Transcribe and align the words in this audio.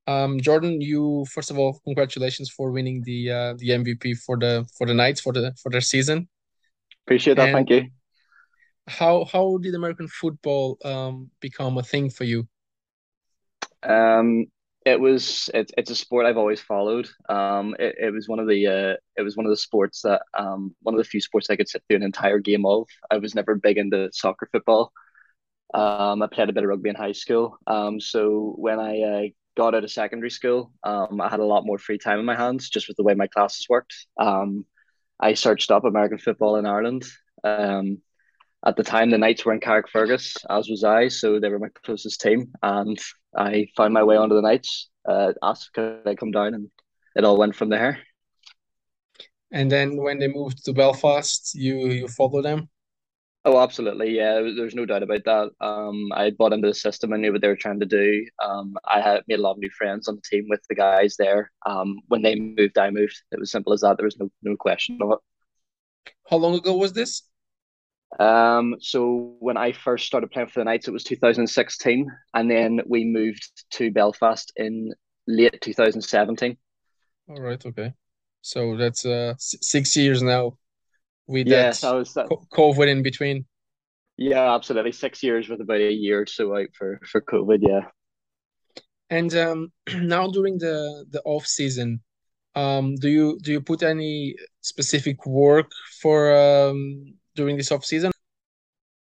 Um, 0.07 0.39
Jordan, 0.39 0.79
you 0.81 1.25
first 1.29 1.51
of 1.51 1.59
all, 1.59 1.79
congratulations 1.83 2.49
for 2.49 2.71
winning 2.71 3.01
the 3.03 3.31
uh, 3.31 3.53
the 3.57 3.69
MVP 3.69 4.17
for 4.17 4.37
the 4.37 4.65
for 4.77 4.87
the 4.87 4.93
Knights 4.93 5.19
for 5.19 5.33
the 5.33 5.53
for 5.61 5.69
their 5.69 5.81
season. 5.81 6.29
Appreciate 7.05 7.35
that. 7.35 7.49
And 7.49 7.53
Thank 7.53 7.69
you. 7.69 7.89
how 8.87 9.25
how 9.25 9.57
did 9.57 9.75
American 9.75 10.07
football 10.07 10.77
um, 10.85 11.29
become 11.41 11.77
a 11.77 11.83
thing 11.83 12.09
for 12.09 12.23
you? 12.23 12.47
Um, 13.83 14.45
it 14.91 14.99
was 14.99 15.49
it's 15.53 15.71
it's 15.77 15.91
a 15.91 15.95
sport 15.95 16.25
I've 16.25 16.37
always 16.37 16.61
followed. 16.61 17.09
Um, 17.29 17.75
it, 17.79 17.95
it 17.99 18.13
was 18.13 18.27
one 18.27 18.39
of 18.39 18.47
the 18.47 18.67
uh, 18.67 18.95
it 19.17 19.23
was 19.23 19.37
one 19.37 19.45
of 19.45 19.51
the 19.51 19.57
sports 19.57 20.01
that 20.03 20.21
um 20.37 20.75
one 20.81 20.95
of 20.95 20.99
the 20.99 21.03
few 21.09 21.21
sports 21.21 21.49
I 21.49 21.55
could 21.55 21.69
sit 21.69 21.83
through 21.87 21.97
an 21.97 22.03
entire 22.03 22.39
game 22.39 22.65
of. 22.65 22.87
I 23.11 23.17
was 23.17 23.35
never 23.35 23.55
big 23.55 23.77
into 23.77 24.09
soccer 24.11 24.47
football. 24.51 24.91
Um, 25.73 26.21
I 26.21 26.27
played 26.27 26.49
a 26.49 26.53
bit 26.53 26.63
of 26.63 26.69
rugby 26.69 26.89
in 26.89 26.95
high 26.95 27.11
school. 27.11 27.57
Um, 27.67 27.99
so 27.99 28.55
when 28.57 28.79
I 28.79 29.01
uh, 29.01 29.23
got 29.55 29.75
out 29.75 29.83
of 29.83 29.91
secondary 29.91 30.31
school, 30.31 30.71
um, 30.83 31.21
I 31.21 31.29
had 31.29 31.39
a 31.39 31.45
lot 31.45 31.65
more 31.65 31.77
free 31.77 31.97
time 31.99 32.19
in 32.19 32.25
my 32.25 32.35
hands 32.35 32.69
just 32.69 32.87
with 32.87 32.97
the 32.97 33.03
way 33.03 33.13
my 33.13 33.27
classes 33.27 33.67
worked. 33.69 33.93
Um, 34.19 34.65
I 35.19 35.33
searched 35.33 35.71
up 35.71 35.85
American 35.85 36.17
football 36.17 36.55
in 36.55 36.65
Ireland. 36.65 37.05
Um, 37.43 37.99
at 38.65 38.75
the 38.75 38.83
time, 38.83 39.09
the 39.09 39.17
Knights 39.17 39.45
were 39.45 39.53
in 39.53 39.59
Carrickfergus, 39.59 40.37
as 40.49 40.69
was 40.69 40.83
I, 40.83 41.07
so 41.07 41.39
they 41.39 41.49
were 41.49 41.59
my 41.59 41.69
closest 41.83 42.19
team, 42.19 42.51
and 42.61 42.99
I 43.35 43.67
found 43.77 43.93
my 43.93 44.03
way 44.03 44.17
onto 44.17 44.35
the 44.35 44.41
Knights. 44.41 44.89
Uh, 45.07 45.33
asked 45.41 45.73
could 45.73 46.07
I 46.07 46.15
come 46.15 46.31
down, 46.31 46.53
and 46.53 46.69
it 47.15 47.23
all 47.23 47.37
went 47.37 47.55
from 47.55 47.69
there. 47.69 47.99
And 49.51 49.71
then 49.71 49.97
when 49.97 50.19
they 50.19 50.27
moved 50.27 50.63
to 50.65 50.73
Belfast, 50.73 51.55
you 51.55 51.87
you 51.89 52.07
follow 52.07 52.41
them. 52.41 52.69
Oh, 53.45 53.57
absolutely. 53.59 54.15
Yeah, 54.15 54.41
there's 54.41 54.75
no 54.75 54.85
doubt 54.85 55.01
about 55.03 55.23
that. 55.25 55.49
Um, 55.65 56.09
I 56.13 56.31
bought 56.31 56.53
into 56.53 56.67
the 56.67 56.73
system. 56.73 57.13
I 57.13 57.17
knew 57.17 57.31
what 57.31 57.41
they 57.41 57.47
were 57.47 57.55
trying 57.55 57.79
to 57.79 57.85
do. 57.85 58.25
Um, 58.43 58.75
I 58.85 58.99
had 59.01 59.23
made 59.27 59.39
a 59.39 59.41
lot 59.41 59.53
of 59.53 59.59
new 59.59 59.69
friends 59.69 60.07
on 60.07 60.15
the 60.15 60.21
team 60.21 60.45
with 60.49 60.61
the 60.67 60.75
guys 60.75 61.15
there. 61.17 61.51
Um, 61.65 61.99
when 62.09 62.21
they 62.21 62.35
moved, 62.35 62.77
I 62.77 62.89
moved. 62.89 63.15
It 63.31 63.39
was 63.39 63.51
simple 63.51 63.71
as 63.73 63.81
that. 63.81 63.97
There 63.97 64.05
was 64.05 64.19
no 64.19 64.29
no 64.43 64.55
question 64.57 64.99
of 65.01 65.11
it. 65.13 65.19
How 66.29 66.37
long 66.37 66.55
ago 66.55 66.75
was 66.75 66.93
this? 66.93 67.23
Um, 68.19 68.75
so 68.81 69.35
when 69.39 69.55
I 69.55 69.71
first 69.71 70.05
started 70.05 70.29
playing 70.29 70.49
for 70.49 70.59
the 70.59 70.65
Knights, 70.65 70.87
it 70.87 70.91
was 70.91 71.05
2016, 71.05 72.11
and 72.33 72.51
then 72.51 72.81
we 72.85 73.05
moved 73.05 73.49
to 73.71 73.91
Belfast 73.91 74.51
in 74.57 74.93
late 75.25 75.61
2017. 75.61 76.57
All 77.29 77.41
right, 77.41 77.65
okay. 77.65 77.93
So 78.41 78.75
that's 78.77 79.05
uh 79.05 79.35
six 79.37 79.95
years 79.95 80.21
now 80.21 80.57
with 81.27 81.47
that 81.47 81.51
Yes, 81.51 81.83
I 81.83 81.93
was 81.93 82.13
that. 82.13 82.27
COVID 82.27 82.87
in 82.87 83.03
between. 83.03 83.45
Yeah, 84.17 84.53
absolutely. 84.53 84.91
Six 84.91 85.23
years 85.23 85.47
with 85.47 85.61
about 85.61 85.79
a 85.79 85.91
year 85.91 86.21
or 86.21 86.25
so 86.25 86.57
out 86.57 86.69
for 86.77 86.99
for 87.09 87.21
COVID. 87.21 87.59
Yeah. 87.61 87.85
And 89.09 89.33
um, 89.35 89.71
now 89.95 90.27
during 90.27 90.57
the 90.57 91.05
the 91.09 91.21
off 91.23 91.45
season, 91.45 92.01
um, 92.55 92.95
do 92.95 93.09
you 93.09 93.39
do 93.41 93.51
you 93.53 93.61
put 93.61 93.83
any 93.83 94.35
specific 94.61 95.25
work 95.25 95.71
for 96.01 96.35
um 96.35 97.13
during 97.39 97.57
this 97.57 97.71
off 97.71 97.85
season? 97.85 98.11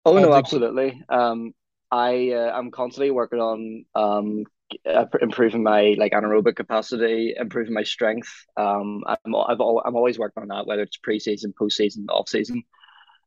Oh 0.05 0.17
no, 0.17 0.33
do 0.33 0.37
you 0.37 0.43
put? 0.43 0.63
absolutely. 0.63 1.03
Um, 1.09 1.53
I 1.91 2.31
uh, 2.31 2.51
I'm 2.53 2.71
constantly 2.71 3.11
working 3.11 3.39
on 3.39 3.85
um 3.95 4.43
uh, 4.85 5.05
improving 5.21 5.63
my 5.63 5.95
like 5.97 6.11
anaerobic 6.13 6.55
capacity, 6.55 7.33
improving 7.37 7.73
my 7.73 7.83
strength. 7.83 8.31
Um, 8.57 9.03
I'm 9.07 9.35
I've 9.35 9.59
al 9.59 9.81
I'm 9.85 9.95
always 9.95 10.19
working 10.19 10.43
on 10.43 10.49
that, 10.49 10.67
whether 10.67 10.81
it's 10.83 10.97
pre-season, 10.97 11.53
post-season, 11.57 12.07
off-season. 12.09 12.63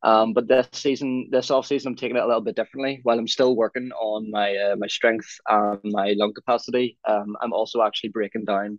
Um, 0.03 0.33
but 0.33 0.47
this 0.49 0.69
season, 0.73 1.29
this 1.31 1.51
off 1.51 1.67
season, 1.67 1.91
I'm 1.93 1.97
taking 1.97 2.17
it 2.17 2.23
a 2.23 2.27
little 2.27 2.41
bit 2.41 2.57
differently. 2.57 3.01
While 3.03 3.19
I'm 3.19 3.29
still 3.29 3.57
working 3.57 3.91
on 3.93 4.31
my 4.31 4.57
uh, 4.57 4.77
my 4.77 4.87
strength 4.89 5.29
and 5.49 5.81
my 5.85 6.15
lung 6.17 6.35
capacity, 6.35 6.99
um, 7.09 7.37
I'm 7.41 7.53
also 7.53 7.83
actually 7.83 8.11
breaking 8.11 8.45
down 8.45 8.79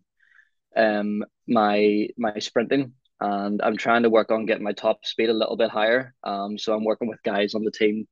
um 0.78 1.24
my 1.48 2.08
my 2.18 2.40
sprinting, 2.40 2.94
and 3.22 3.62
I'm 3.62 3.78
trying 3.78 4.04
to 4.04 4.10
work 4.10 4.32
on 4.32 4.46
getting 4.46 4.64
my 4.64 4.74
top 4.74 5.06
speed 5.06 5.30
a 5.30 5.34
little 5.34 5.58
bit 5.58 5.70
higher. 5.70 6.14
Um, 6.24 6.58
so 6.58 6.74
I'm 6.74 6.86
working 6.86 7.08
with 7.08 7.24
guys 7.24 7.54
on 7.54 7.64
the 7.64 7.72
team 7.72 8.08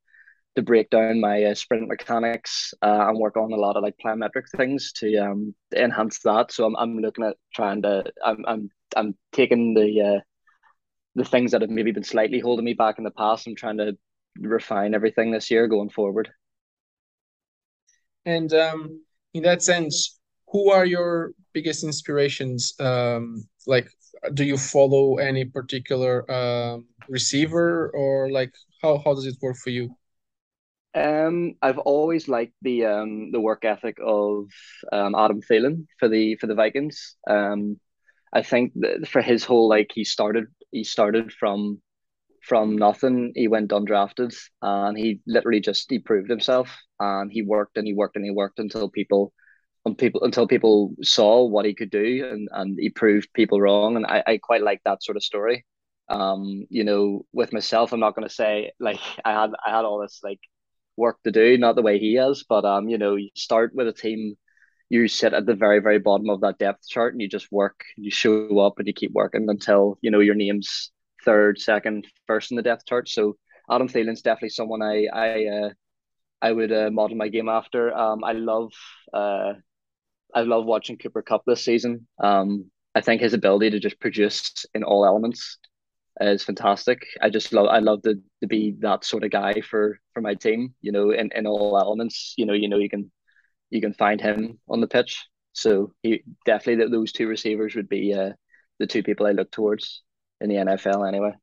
to 0.56 0.62
break 0.62 0.90
down 0.90 1.20
my 1.20 1.44
uh, 1.44 1.54
sprint 1.54 1.88
mechanics 1.88 2.74
uh, 2.82 3.06
and 3.08 3.20
work 3.20 3.38
on 3.38 3.52
a 3.54 3.56
lot 3.56 3.78
of 3.78 3.84
like 3.84 3.96
plyometric 4.04 4.50
things 4.56 4.92
to 4.94 5.16
um 5.18 5.56
enhance 5.76 6.20
that. 6.20 6.52
So 6.52 6.66
I'm 6.66 6.76
I'm 6.76 6.98
looking 6.98 7.26
at 7.26 7.38
trying 7.54 7.82
to 7.84 8.06
I'm 8.26 8.44
I'm 8.48 8.70
I'm 8.96 9.16
taking 9.32 9.74
the 9.74 10.02
uh 10.02 10.20
the 11.16 11.26
things 11.26 11.52
that 11.52 11.62
have 11.62 11.70
maybe 11.70 11.92
been 11.92 12.04
slightly 12.04 12.40
holding 12.40 12.66
me 12.66 12.74
back 12.74 12.98
in 12.98 13.04
the 13.04 13.12
past. 13.12 13.48
I'm 13.48 13.56
trying 13.56 13.78
to 13.78 13.98
refine 14.40 14.94
everything 14.94 15.32
this 15.32 15.50
year 15.50 15.68
going 15.68 15.90
forward. 15.90 16.30
And 18.26 18.54
um, 18.54 19.02
in 19.34 19.44
that 19.44 19.64
sense, 19.64 20.20
who 20.50 20.72
are 20.72 20.86
your 20.86 21.32
biggest 21.54 21.84
inspirations? 21.84 22.74
Um, 22.80 23.48
like, 23.66 23.90
do 24.34 24.44
you 24.44 24.58
follow 24.58 25.18
any 25.18 25.46
particular 25.46 26.30
um 26.32 26.86
receiver 27.10 27.90
or 27.94 28.30
like 28.32 28.54
how 28.82 28.98
how 29.04 29.14
does 29.14 29.26
it 29.26 29.36
work 29.42 29.58
for 29.58 29.70
you? 29.70 29.96
Um, 30.96 31.54
I've 31.62 31.78
always 31.78 32.28
liked 32.28 32.54
the 32.62 32.86
um 32.86 33.32
the 33.32 33.40
work 33.40 33.66
ethic 33.66 33.98
of 34.04 34.46
um 34.92 35.16
Adam 35.16 35.42
Thielen 35.42 35.86
for 36.00 36.10
the 36.10 36.36
for 36.38 36.48
the 36.48 36.56
Vikings. 36.56 37.16
Um, 37.30 37.80
I 38.34 38.42
think 38.42 38.74
for 39.08 39.22
his 39.22 39.44
whole 39.44 39.70
like 39.70 39.92
he 39.94 40.04
started 40.04 40.46
he 40.72 40.84
started 40.84 41.32
from 41.34 41.82
from 42.42 42.78
nothing. 42.78 43.34
He 43.36 43.48
went 43.48 43.72
undrafted 43.72 44.36
and 44.62 44.98
he 44.98 45.22
literally 45.28 45.60
just 45.60 45.90
he 45.90 46.00
proved 46.00 46.30
himself 46.30 46.76
and 47.00 47.32
he 47.32 47.42
worked 47.42 47.78
and 47.78 47.86
he 47.86 47.94
worked 47.94 48.16
and 48.16 48.26
he 48.26 48.32
worked 48.32 48.60
until 48.60 48.90
people 48.90 49.34
people 49.96 50.24
until 50.24 50.48
people 50.48 50.94
saw 51.02 51.46
what 51.46 51.66
he 51.66 51.74
could 51.74 51.90
do 51.90 52.28
and 52.32 52.50
and 52.52 52.78
he 52.80 52.90
proved 52.90 53.34
people 53.34 53.62
wrong 53.62 53.96
and 53.96 54.06
I, 54.06 54.24
I 54.26 54.38
quite 54.38 54.64
like 54.64 54.82
that 54.86 55.04
sort 55.04 55.18
of 55.18 55.24
story. 55.24 55.66
Um, 56.10 56.66
you 56.70 56.84
know, 56.84 57.26
with 57.34 57.54
myself, 57.54 57.92
I'm 57.94 58.00
not 58.00 58.16
gonna 58.16 58.30
say 58.30 58.72
like 58.80 59.00
I 59.26 59.34
had 59.34 59.52
I 59.66 59.72
had 59.72 59.86
all 59.86 60.00
this 60.02 60.20
like 60.24 60.40
work 60.98 61.18
to 61.24 61.32
do, 61.32 61.58
not 61.58 61.76
the 61.76 61.82
way 61.82 62.00
he 62.00 62.18
is, 62.18 62.46
but 62.48 62.66
um, 62.66 62.90
you 62.90 62.98
know, 62.98 63.16
you 63.16 63.30
start 63.36 63.74
with 63.76 63.88
a 63.88 63.94
team 63.94 64.36
you 64.90 65.08
sit 65.08 65.34
at 65.34 65.46
the 65.46 65.56
very, 65.56 65.80
very 65.80 66.00
bottom 66.00 66.30
of 66.30 66.42
that 66.42 66.58
depth 66.60 66.88
chart 66.88 67.14
and 67.14 67.22
you 67.22 67.28
just 67.28 67.52
work, 67.52 67.84
you 67.98 68.10
show 68.10 68.60
up 68.60 68.76
and 68.78 68.88
you 68.88 68.94
keep 68.94 69.12
working 69.12 69.46
until, 69.50 69.98
you 70.02 70.12
know, 70.12 70.20
your 70.20 70.36
name's 70.36 70.92
third, 71.26 71.60
second, 71.60 72.08
first 72.26 72.52
in 72.52 72.58
the 72.58 72.64
depth 72.64 72.86
chart. 72.86 73.10
So 73.10 73.36
Adam 73.70 73.90
Thielen's 73.90 74.22
definitely 74.22 74.50
someone 74.50 74.82
I 74.82 75.08
I 75.12 75.46
uh, 75.46 75.70
I 76.42 76.52
would 76.52 76.72
uh, 76.72 76.90
model 76.92 77.18
my 77.18 77.28
game 77.28 77.50
after. 77.50 77.94
Um, 77.94 78.24
I 78.24 78.34
love 78.34 78.72
uh, 79.14 79.54
I 80.34 80.42
love 80.42 80.66
watching 80.66 80.98
Cooper 80.98 81.22
Kupp 81.22 81.44
this 81.46 81.64
season. 81.64 82.08
Um, 82.22 82.70
I 82.94 83.02
think 83.02 83.22
his 83.22 83.34
ability 83.34 83.72
to 83.72 83.80
just 83.80 84.00
produce 84.00 84.66
in 84.74 84.84
all 84.84 85.06
elements 85.06 85.58
is 86.20 86.44
fantastic. 86.44 87.06
I 87.22 87.30
just 87.30 87.54
love 87.54 87.68
I 87.68 87.80
love 87.80 88.02
to, 88.04 88.16
to 88.42 88.48
be 88.48 88.76
that 88.80 89.06
sort 89.06 89.24
of 89.24 89.32
guy 89.32 89.62
for 89.62 90.00
for 90.14 90.22
my 90.22 90.34
team. 90.36 90.74
You 90.82 90.92
know, 90.92 91.12
in, 91.12 91.30
in 91.36 91.46
all 91.46 91.78
elements. 91.78 92.34
You 92.38 92.46
know, 92.46 92.54
you 92.54 92.70
know 92.70 92.78
you 92.78 92.90
can 92.90 93.12
you 93.70 93.82
can 93.82 93.94
find 93.94 94.20
him 94.20 94.60
on 94.68 94.82
the 94.82 94.88
pitch. 94.88 95.26
So 95.54 95.94
he 96.04 96.24
definitely 96.46 96.84
that 96.84 96.92
those 96.92 97.12
two 97.12 97.28
receivers 97.28 97.76
would 97.76 97.90
be 97.90 98.14
uh, 98.14 98.34
the 98.80 98.88
two 98.88 99.04
people 99.04 99.26
I 99.26 99.32
look 99.32 99.52
towards 99.52 100.04
in 100.42 100.50
the 100.50 100.56
NFL 100.56 101.08
anyway. 101.08 101.34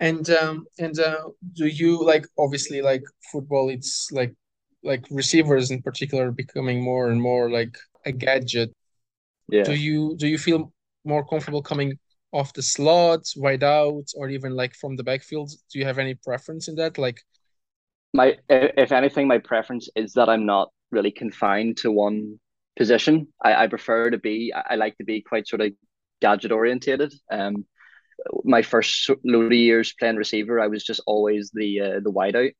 And 0.00 0.28
um 0.30 0.66
and 0.78 0.98
uh 0.98 1.28
do 1.52 1.66
you 1.66 2.04
like 2.04 2.26
obviously 2.38 2.82
like 2.82 3.04
football 3.30 3.68
it's 3.68 4.10
like 4.10 4.34
like 4.82 5.04
receivers 5.10 5.70
in 5.70 5.82
particular 5.82 6.30
becoming 6.30 6.82
more 6.82 7.10
and 7.10 7.20
more 7.20 7.50
like 7.50 7.76
a 8.04 8.12
gadget. 8.12 8.72
Yeah. 9.48 9.64
Do 9.64 9.74
you 9.74 10.16
do 10.16 10.26
you 10.26 10.38
feel 10.38 10.72
more 11.04 11.24
comfortable 11.26 11.62
coming 11.62 11.98
off 12.32 12.52
the 12.54 12.62
slot, 12.62 13.26
wide 13.36 13.62
out, 13.62 14.04
or 14.16 14.28
even 14.28 14.54
like 14.54 14.74
from 14.74 14.96
the 14.96 15.04
backfield? 15.04 15.50
Do 15.70 15.78
you 15.78 15.84
have 15.84 15.98
any 15.98 16.14
preference 16.14 16.68
in 16.68 16.76
that? 16.76 16.98
Like, 16.98 17.20
My 18.14 18.36
if 18.48 18.92
anything, 18.92 19.26
my 19.26 19.38
preference 19.38 19.88
is 19.96 20.12
that 20.14 20.28
I'm 20.28 20.46
not 20.46 20.70
really 20.90 21.10
confined 21.10 21.78
to 21.78 21.90
one 21.90 22.38
position. 22.76 23.28
I, 23.42 23.64
I 23.64 23.66
prefer 23.68 24.10
to 24.10 24.18
be 24.18 24.52
I 24.52 24.76
like 24.76 24.96
to 24.98 25.04
be 25.04 25.22
quite 25.22 25.48
sort 25.48 25.62
of 25.62 25.72
gadget 26.20 26.52
orientated. 26.52 27.12
Um 27.30 27.66
my 28.44 28.62
first 28.62 29.10
load 29.24 29.46
of 29.46 29.52
years 29.52 29.94
playing 29.98 30.16
receiver, 30.16 30.60
I 30.60 30.68
was 30.68 30.84
just 30.84 31.02
always 31.06 31.50
the 31.54 31.80
uh, 31.80 32.00
the 32.00 32.10
wide 32.10 32.36
out. 32.36 32.52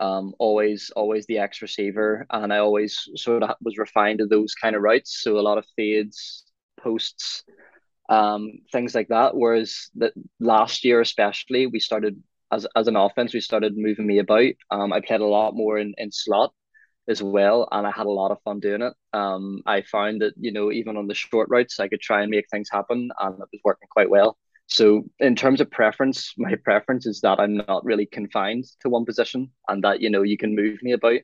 Um, 0.00 0.34
always, 0.38 0.90
always 0.94 1.26
the 1.26 1.38
X 1.38 1.62
receiver, 1.62 2.26
and 2.30 2.52
I 2.52 2.58
always 2.58 3.08
sort 3.16 3.42
of 3.42 3.56
was 3.62 3.78
refined 3.78 4.18
to 4.20 4.26
those 4.26 4.54
kind 4.54 4.76
of 4.76 4.82
routes. 4.82 5.20
So 5.22 5.38
a 5.38 5.40
lot 5.42 5.58
of 5.58 5.66
fades, 5.76 6.44
posts, 6.80 7.44
um, 8.08 8.60
things 8.72 8.94
like 8.94 9.08
that. 9.08 9.36
Whereas 9.36 9.90
that 9.96 10.12
last 10.40 10.84
year, 10.84 11.00
especially, 11.00 11.66
we 11.66 11.80
started 11.80 12.22
as 12.52 12.66
as 12.76 12.88
an 12.88 12.96
offense, 12.96 13.34
we 13.34 13.40
started 13.40 13.76
moving 13.76 14.06
me 14.06 14.18
about. 14.18 14.52
Um, 14.70 14.92
I 14.92 15.00
played 15.00 15.20
a 15.20 15.26
lot 15.26 15.54
more 15.54 15.78
in 15.78 15.94
in 15.98 16.12
slot, 16.12 16.52
as 17.08 17.22
well, 17.22 17.68
and 17.72 17.86
I 17.86 17.90
had 17.90 18.06
a 18.06 18.10
lot 18.10 18.30
of 18.30 18.42
fun 18.42 18.60
doing 18.60 18.82
it. 18.82 18.92
Um, 19.12 19.62
I 19.66 19.82
found 19.82 20.20
that 20.22 20.34
you 20.38 20.52
know 20.52 20.70
even 20.70 20.96
on 20.96 21.06
the 21.06 21.14
short 21.14 21.48
routes, 21.50 21.80
I 21.80 21.88
could 21.88 22.00
try 22.00 22.22
and 22.22 22.30
make 22.30 22.46
things 22.50 22.68
happen, 22.70 23.10
and 23.18 23.34
it 23.34 23.48
was 23.52 23.60
working 23.64 23.88
quite 23.90 24.10
well. 24.10 24.38
So 24.68 25.04
in 25.18 25.34
terms 25.34 25.60
of 25.60 25.70
preference, 25.70 26.32
my 26.38 26.54
preference 26.54 27.06
is 27.06 27.20
that 27.22 27.40
I'm 27.40 27.56
not 27.56 27.84
really 27.84 28.06
confined 28.06 28.64
to 28.80 28.88
one 28.88 29.04
position, 29.04 29.50
and 29.68 29.82
that 29.84 30.00
you 30.00 30.10
know 30.10 30.22
you 30.22 30.38
can 30.38 30.54
move 30.54 30.82
me 30.82 30.92
about, 30.92 31.20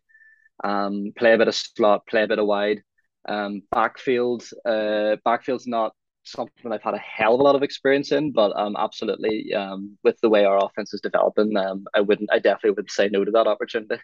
um, 0.65 1.13
play 1.17 1.35
a 1.35 1.39
bit 1.39 1.49
of 1.49 1.55
slot, 1.55 2.07
play 2.07 2.25
a 2.25 2.29
bit 2.29 2.39
of 2.39 2.47
wide, 2.47 2.83
um, 3.29 3.63
backfield. 3.71 4.45
Uh, 4.65 5.17
backfield's 5.25 5.67
not 5.67 5.93
something 6.25 6.73
I've 6.73 6.83
had 6.83 6.95
a 6.95 6.99
hell 6.99 7.35
of 7.35 7.41
a 7.41 7.43
lot 7.43 7.55
of 7.55 7.63
experience 7.63 8.11
in, 8.11 8.33
but 8.33 8.57
um, 8.57 8.77
absolutely, 8.79 9.53
um, 9.55 9.97
with 10.03 10.19
the 10.23 10.31
way 10.31 10.45
our 10.45 10.65
offense 10.65 10.95
is 10.95 11.03
developing, 11.03 11.57
um, 11.57 11.85
I 11.95 12.01
wouldn't, 12.01 12.31
I 12.33 12.39
definitely 12.39 12.71
would 12.73 12.91
say 12.91 13.09
no 13.09 13.25
to 13.25 13.31
that 13.33 13.47
opportunity. 13.47 14.01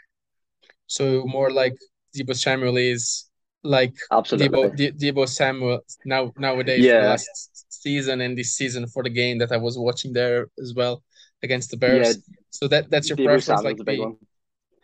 So 0.86 1.24
more 1.24 1.50
like 1.50 1.76
Deebo 2.14 2.36
Samuel 2.36 2.76
is 2.76 3.29
like 3.62 3.94
absolutely 4.10 4.48
Deebo, 4.48 4.98
Deebo 4.98 5.28
Samuel 5.28 5.80
now 6.04 6.32
nowadays 6.38 6.84
yeah. 6.84 7.08
last 7.08 7.66
season 7.68 8.20
and 8.22 8.36
this 8.36 8.52
season 8.52 8.86
for 8.86 9.02
the 9.02 9.10
game 9.10 9.38
that 9.38 9.52
I 9.52 9.58
was 9.58 9.78
watching 9.78 10.12
there 10.12 10.48
as 10.60 10.74
well 10.74 11.02
against 11.42 11.70
the 11.70 11.76
Bears. 11.76 12.16
Yeah. 12.16 12.36
So 12.50 12.68
that 12.68 12.90
that's 12.90 13.08
your 13.08 13.16
Deebo 13.16 13.24
preference, 13.24 13.44
Samuel's 13.46 13.78
like 13.78 13.86
big 13.86 14.00
one. 14.00 14.16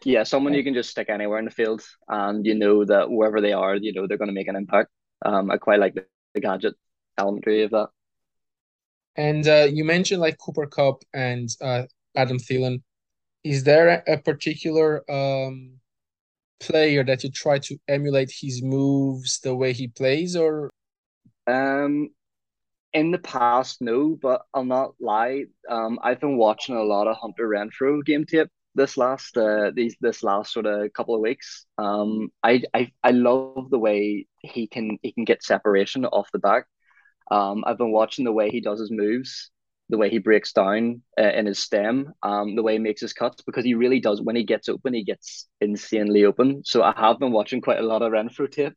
Yeah, 0.05 0.25
someone 0.25 0.55
you 0.55 0.63
can 0.63 0.75
just 0.75 0.91
stick 0.91 1.09
anywhere 1.09 1.39
in 1.39 1.47
the 1.47 1.51
field, 1.51 1.83
and 2.09 2.45
you 2.45 2.55
know 2.55 2.85
that 2.85 3.11
wherever 3.11 3.41
they 3.41 3.53
are, 3.53 3.77
you 3.77 3.93
know 3.93 4.07
they're 4.07 4.19
going 4.19 4.29
to 4.29 4.35
make 4.35 4.49
an 4.49 4.57
impact. 4.57 4.91
Um, 5.25 5.51
I 5.51 5.57
quite 5.57 5.81
like 5.81 5.95
the, 5.95 6.05
the 6.35 6.41
gadget 6.41 6.75
elementary 7.19 7.63
of 7.63 7.71
that. 7.71 7.89
And 9.17 9.49
uh, 9.49 9.67
you 9.71 9.85
mentioned 9.85 10.21
like 10.21 10.39
Cooper 10.39 10.67
Kupp 10.67 11.03
and 11.15 11.49
uh, 11.63 11.85
Adam 12.15 12.39
Thielen. 12.39 12.83
Is 13.43 13.65
there 13.65 14.03
a 14.07 14.19
particular 14.19 15.09
um, 15.11 15.79
player 16.61 17.05
that 17.05 17.25
you 17.25 17.31
try 17.31 17.59
to 17.61 17.79
emulate 17.89 18.33
his 18.41 18.63
moves, 18.63 19.41
the 19.41 19.55
way 19.55 19.73
he 19.73 19.89
plays, 19.89 20.37
or? 20.37 20.71
Um, 21.47 22.11
in 22.93 23.11
the 23.11 23.19
past, 23.19 23.81
no, 23.83 24.19
but 24.21 24.43
I'll 24.55 24.65
not 24.65 24.95
lie. 25.01 25.45
Um, 25.69 25.99
I've 26.03 26.21
been 26.21 26.39
watching 26.39 26.77
a 26.77 26.83
lot 26.83 27.07
of 27.07 27.17
Hunter 27.17 27.49
Renfrow 27.49 28.05
game 28.05 28.25
tape 28.25 28.49
this 28.77 28.99
last 28.99 29.37
uh 29.39 29.71
these 29.75 29.97
this 30.03 30.23
last 30.23 30.53
sort 30.53 30.67
of 30.67 30.93
couple 30.93 31.15
of 31.15 31.23
weeks. 31.23 31.67
Um, 31.79 32.31
I 32.43 32.63
I 32.75 32.93
I 33.03 33.11
love 33.13 33.71
the 33.71 33.79
way 33.79 34.27
he 34.41 34.67
can 34.69 34.99
he 35.03 35.13
can 35.13 35.25
get 35.25 35.43
separation 35.43 36.05
off 36.05 36.31
the 36.33 36.39
back. 36.39 36.67
Um, 37.31 37.65
I've 37.67 37.79
been 37.79 37.93
watching 37.93 38.25
the 38.25 38.33
way 38.33 38.51
he 38.51 38.61
does 38.61 38.79
his 38.79 38.91
moves, 38.91 39.51
the 39.89 39.99
way 39.99 40.11
he 40.11 40.19
breaks 40.19 40.53
down 40.53 41.03
uh, 41.19 41.31
in 41.33 41.47
his 41.47 41.59
stem, 41.59 42.13
um, 42.23 42.57
the 42.57 42.63
way 42.63 42.75
he 42.75 42.79
makes 42.79 43.01
his 43.01 43.13
cuts, 43.13 43.43
because 43.43 43.65
he 43.65 43.75
really 43.75 44.01
does. 44.01 44.21
When 44.21 44.37
he 44.37 44.45
gets 44.45 44.69
open, 44.69 44.95
he 44.95 45.05
gets 45.05 45.49
insanely 45.61 46.25
open. 46.25 46.63
So 46.65 46.83
I 46.83 46.93
have 46.97 47.19
been 47.19 47.33
watching 47.33 47.61
quite 47.61 47.79
a 47.79 47.87
lot 47.87 48.03
of 48.03 48.13
Renfrow 48.13 48.51
tape. 48.51 48.75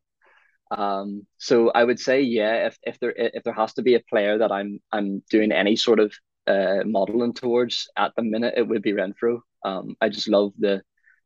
Um, 0.70 1.26
so 1.38 1.70
I 1.70 1.82
would 1.82 1.98
say, 1.98 2.20
yeah, 2.20 2.66
if, 2.68 2.78
if 2.84 2.98
there 3.00 3.12
if 3.16 3.42
there 3.42 3.54
has 3.54 3.74
to 3.74 3.82
be 3.82 3.96
a 3.96 4.02
player 4.08 4.38
that 4.38 4.52
I'm 4.52 4.78
I'm 4.92 5.22
doing 5.28 5.50
any 5.50 5.74
sort 5.74 5.98
of 5.98 6.14
uh, 6.46 6.84
modeling 6.84 7.34
towards 7.34 7.88
at 7.96 8.12
the 8.16 8.22
minute, 8.22 8.54
it 8.56 8.68
would 8.68 8.82
be 8.82 8.92
Renfrow. 8.92 9.40
Um, 9.64 9.96
I 10.00 10.08
just 10.08 10.28
love 10.28 10.52
the 10.58 10.82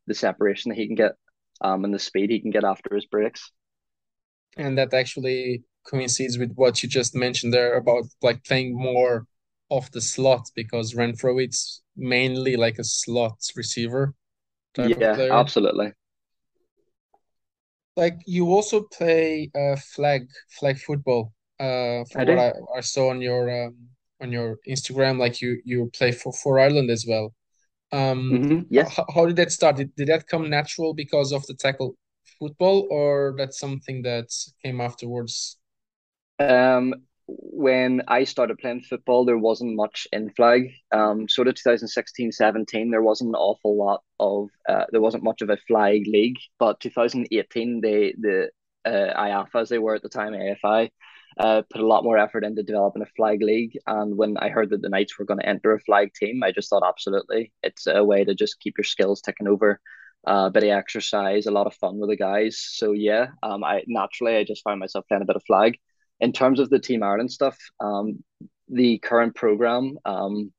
the 0.07 0.15
separation 0.15 0.71
that 0.71 0.79
he 0.79 0.87
can 0.87 0.97
get, 0.97 1.13
um, 1.61 1.85
and 1.85 1.93
the 1.93 1.99
speed 1.99 2.31
he 2.31 2.41
can 2.41 2.51
get 2.51 2.65
after 2.65 2.95
his 2.95 3.07
breaks. 3.07 3.51
And 4.57 4.79
that 4.79 4.95
actually 4.95 5.65
coincides 5.87 6.39
with 6.39 6.53
what 6.55 6.83
you 6.83 6.89
just 6.89 7.15
mentioned 7.15 7.53
there 7.53 7.77
about 7.77 8.05
like 8.23 8.45
playing 8.45 8.75
more 8.75 9.27
off 9.69 9.91
the 9.91 10.01
slot 10.01 10.51
because 10.55 10.95
Renfrow 10.95 11.43
it's 11.43 11.83
mainly 11.97 12.57
like 12.57 12.79
a 12.79 12.85
slot 12.85 13.39
receiver. 13.57 14.15
yeah, 14.77 15.29
absolutely. 15.31 15.93
Like 17.97 18.21
you 18.27 18.53
also 18.53 18.83
play 18.83 19.51
uh, 19.55 19.77
flag 19.77 20.29
flag 20.59 20.79
football. 20.79 21.33
Uh, 21.61 22.03
from 22.11 22.23
I 22.23 22.25
what 22.25 22.39
I, 22.39 22.53
I, 22.79 22.81
saw 22.81 23.11
on 23.11 23.21
your 23.21 23.67
um, 23.67 23.77
on 24.21 24.33
your 24.33 24.59
Instagram, 24.69 25.19
like 25.19 25.41
you 25.41 25.61
you 25.65 25.91
play 25.97 26.11
for 26.11 26.33
for 26.33 26.59
Ireland 26.59 26.91
as 26.91 27.07
well. 27.07 27.33
Um, 27.93 28.31
mm-hmm. 28.33 28.61
Yes. 28.71 28.97
How, 28.97 29.07
how, 29.15 29.27
did 29.27 29.37
that 29.37 29.53
start? 29.53 29.77
Did, 29.77 29.95
did 29.95 30.09
that 30.09 30.27
come 30.27 30.51
natural 30.51 30.95
because 30.95 31.33
of 31.33 31.47
the 31.47 31.55
tackle 31.55 31.95
football, 32.41 32.89
or 32.91 33.35
that's 33.39 33.61
something 33.61 34.03
that 34.03 34.35
came 34.65 34.81
afterwards? 34.81 35.59
Um, 36.41 36.95
when 37.27 38.03
I 38.09 38.25
started 38.25 38.59
playing 38.59 38.83
football, 38.83 39.25
there 39.25 39.39
wasn't 39.39 39.77
much 39.77 40.07
in 40.13 40.31
flag. 40.31 40.71
Um, 40.93 41.29
sort 41.29 41.49
of 41.49 41.55
2016, 41.55 42.33
17, 42.33 42.91
there 42.91 43.03
wasn't 43.03 43.31
an 43.31 43.37
awful 43.37 43.77
lot 43.77 44.03
of, 44.21 44.51
uh, 44.69 44.85
there 44.91 45.01
wasn't 45.01 45.25
much 45.25 45.41
of 45.41 45.51
a 45.51 45.57
flag 45.69 46.07
league. 46.07 46.39
But 46.59 46.81
2018, 46.81 47.81
they, 47.81 48.15
the 48.19 48.51
uh, 48.85 48.91
IAFA, 48.91 49.63
as 49.63 49.69
they 49.69 49.79
were 49.79 49.95
at 49.95 50.03
the 50.03 50.09
time, 50.09 50.33
AFI, 50.33 50.91
uh, 51.39 51.63
put 51.71 51.81
a 51.81 51.87
lot 51.87 52.05
more 52.05 52.19
effort 52.19 52.45
into 52.45 52.63
developing 52.63 53.03
a 53.03 53.07
flag 53.17 53.43
league. 53.43 53.79
And 53.87 54.17
when 54.17 54.37
I 54.37 54.51
heard 54.51 54.71
that 54.71 54.83
the 54.83 54.91
Knights 54.91 55.19
were 55.19 55.25
going 55.25 55.41
to 55.41 55.49
enter 55.49 55.73
a 55.73 55.81
flag 55.81 56.13
team, 56.15 56.43
I 56.43 56.53
just 56.53 56.69
thought 56.69 56.87
absolutely, 56.87 57.53
it's 57.63 57.87
a 57.87 58.05
way 58.05 58.25
to 58.25 58.35
just 58.35 58.61
keep 58.61 58.75
your 58.77 58.85
skills 58.85 59.21
ticking 59.21 59.49
over. 59.49 59.81
Uh, 60.27 60.47
a 60.47 60.51
bit 60.51 60.65
of 60.65 60.71
exercise, 60.71 61.45
a 61.45 61.51
lot 61.51 61.67
of 61.67 61.75
fun 61.75 61.99
with 61.99 62.09
the 62.09 62.17
guys. 62.17 62.59
So 62.59 62.93
yeah, 62.93 63.29
um, 63.43 63.63
I 63.63 63.83
naturally 63.87 64.37
I 64.37 64.45
just 64.45 64.65
found 64.65 64.81
myself 64.81 65.05
playing 65.07 65.23
a 65.23 65.27
bit 65.27 65.37
of 65.37 65.43
flag 65.47 65.79
in 66.25 66.33
terms 66.33 66.59
of 66.59 66.71
the 66.71 66.79
Team 66.79 67.03
Ireland 67.03 67.31
stuff, 67.31 67.57
um, 67.81 68.25
the 68.69 68.99
current 68.99 69.35
program, 69.35 69.99
um, 70.05 70.53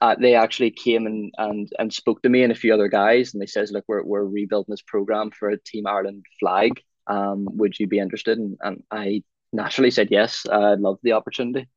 uh, 0.00 0.16
they 0.18 0.34
actually 0.34 0.70
came 0.70 1.06
and, 1.06 1.32
and 1.38 1.68
and 1.78 1.92
spoke 1.92 2.22
to 2.22 2.28
me 2.28 2.42
and 2.42 2.52
a 2.52 2.60
few 2.62 2.72
other 2.72 2.88
guys, 2.88 3.32
and 3.32 3.42
they 3.42 3.46
says, 3.46 3.70
"Look, 3.72 3.84
we're 3.88 4.04
we're 4.04 4.24
rebuilding 4.24 4.72
this 4.72 4.82
program 4.82 5.30
for 5.30 5.50
a 5.50 5.60
Team 5.60 5.86
Ireland 5.86 6.24
flag. 6.38 6.72
Um, 7.06 7.46
would 7.58 7.78
you 7.78 7.86
be 7.86 7.98
interested?" 7.98 8.38
And, 8.38 8.56
and 8.62 8.82
I 8.90 9.22
naturally 9.52 9.90
said 9.90 10.08
yes. 10.10 10.46
I 10.50 10.74
love 10.74 10.98
the 11.02 11.12
opportunity. 11.12 11.68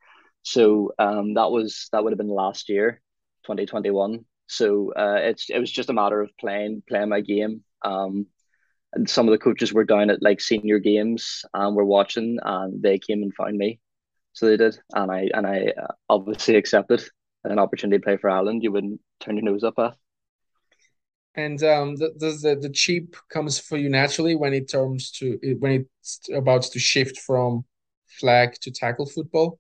So 0.44 0.94
um, 1.00 1.34
that 1.36 1.50
was 1.52 1.90
that 1.92 2.04
would 2.04 2.14
have 2.14 2.18
been 2.18 2.28
last 2.44 2.70
year, 2.70 3.02
twenty 3.46 3.66
twenty 3.66 3.92
one. 3.92 4.26
So 4.48 4.94
uh, 4.94 5.20
it's 5.22 5.50
it 5.50 5.60
was 5.60 5.72
just 5.72 5.90
a 5.90 5.94
matter 6.02 6.22
of 6.22 6.30
playing 6.40 6.84
playing 6.88 7.10
my 7.10 7.22
game. 7.22 7.64
Um, 7.84 8.28
and 8.94 9.10
some 9.10 9.28
of 9.28 9.32
the 9.32 9.38
coaches 9.38 9.74
were 9.74 9.84
down 9.84 10.10
at 10.10 10.22
like 10.22 10.42
senior 10.42 10.80
games 10.80 11.44
and 11.54 11.76
were 11.76 11.86
watching, 11.86 12.38
and 12.44 12.82
they 12.82 13.00
came 13.00 13.24
and 13.24 13.34
found 13.34 13.58
me. 13.58 13.80
So 14.34 14.48
they 14.48 14.58
did, 14.58 14.78
and 14.94 15.12
I 15.12 15.30
and 15.34 15.46
I 15.46 15.74
uh, 15.82 15.94
obviously 16.10 16.56
accepted 16.56 17.04
an 17.44 17.60
opportunity 17.60 18.00
to 18.00 18.04
play 18.04 18.18
for 18.18 18.30
Ireland. 18.30 18.64
You 18.64 18.72
wouldn't 18.72 19.02
turn 19.20 19.38
your 19.38 19.46
nose 19.46 19.64
up 19.64 19.76
at. 19.78 19.94
And 21.36 21.62
um, 21.64 21.96
does 21.96 22.42
the, 22.42 22.56
the 22.56 22.70
cheap 22.70 23.16
comes 23.30 23.60
for 23.60 23.76
you 23.76 23.90
naturally 23.90 24.36
when 24.36 24.54
it 24.54 24.72
comes 24.72 25.10
to 25.12 25.40
when 25.60 25.88
it's 26.02 26.20
about 26.34 26.62
to 26.62 26.80
shift 26.80 27.20
from 27.20 27.66
flag 28.08 28.54
to 28.62 28.72
tackle 28.72 29.08
football? 29.08 29.60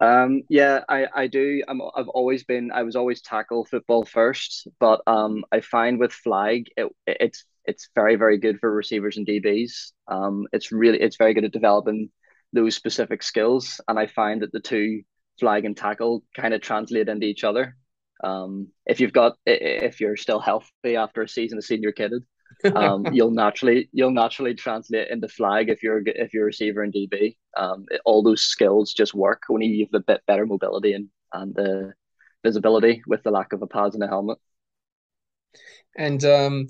Um, 0.00 0.42
yeah, 0.48 0.84
I, 0.88 1.06
I 1.12 1.26
do. 1.26 1.62
I'm, 1.66 1.80
I've 1.96 2.08
always 2.08 2.44
been, 2.44 2.70
I 2.70 2.82
was 2.82 2.94
always 2.94 3.20
tackle 3.20 3.64
football 3.64 4.04
first, 4.04 4.68
but 4.78 5.00
um, 5.06 5.44
I 5.50 5.60
find 5.60 5.98
with 5.98 6.12
flag, 6.12 6.68
it, 6.76 6.86
it's 7.06 7.44
it's 7.68 7.88
very 7.94 8.16
very 8.16 8.38
good 8.38 8.58
for 8.60 8.74
receivers 8.74 9.16
and 9.16 9.26
DBs. 9.26 9.92
Um, 10.08 10.46
it's 10.52 10.72
really 10.72 11.00
it's 11.00 11.16
very 11.16 11.34
good 11.34 11.44
at 11.44 11.52
developing 11.52 12.10
those 12.52 12.74
specific 12.74 13.22
skills, 13.22 13.80
and 13.88 13.98
I 13.98 14.06
find 14.06 14.42
that 14.42 14.52
the 14.52 14.60
two 14.60 15.02
flag 15.38 15.64
and 15.64 15.76
tackle 15.76 16.24
kind 16.36 16.54
of 16.54 16.60
translate 16.60 17.08
into 17.08 17.26
each 17.26 17.44
other. 17.44 17.76
Um, 18.24 18.68
if 18.86 19.00
you've 19.00 19.12
got 19.12 19.36
if 19.46 20.00
you're 20.00 20.16
still 20.16 20.40
healthy 20.40 20.96
after 20.96 21.22
a 21.22 21.28
season 21.28 21.58
of 21.58 21.64
senior 21.64 21.92
kitted, 21.92 22.24
um, 22.74 23.06
you'll 23.12 23.30
naturally 23.30 23.88
you'll 23.92 24.10
naturally 24.10 24.54
translate 24.54 25.08
into 25.10 25.28
flag 25.28 25.68
if 25.68 25.82
you're 25.82 26.02
if 26.06 26.34
you're 26.34 26.44
a 26.44 26.46
receiver 26.46 26.82
and 26.82 26.92
DB. 26.92 27.36
Um, 27.56 27.86
it, 27.90 28.00
all 28.04 28.22
those 28.22 28.42
skills 28.42 28.94
just 28.94 29.14
work 29.14 29.42
when 29.48 29.62
you 29.62 29.86
have 29.86 30.00
a 30.00 30.04
bit 30.04 30.22
better 30.26 30.46
mobility 30.46 30.94
and 30.94 31.08
and 31.32 31.54
the 31.54 31.92
visibility 32.42 33.02
with 33.06 33.22
the 33.22 33.30
lack 33.30 33.52
of 33.52 33.62
a 33.62 33.66
pads 33.66 33.94
and 33.94 34.02
a 34.02 34.08
helmet. 34.08 34.38
And 35.96 36.24
um, 36.24 36.68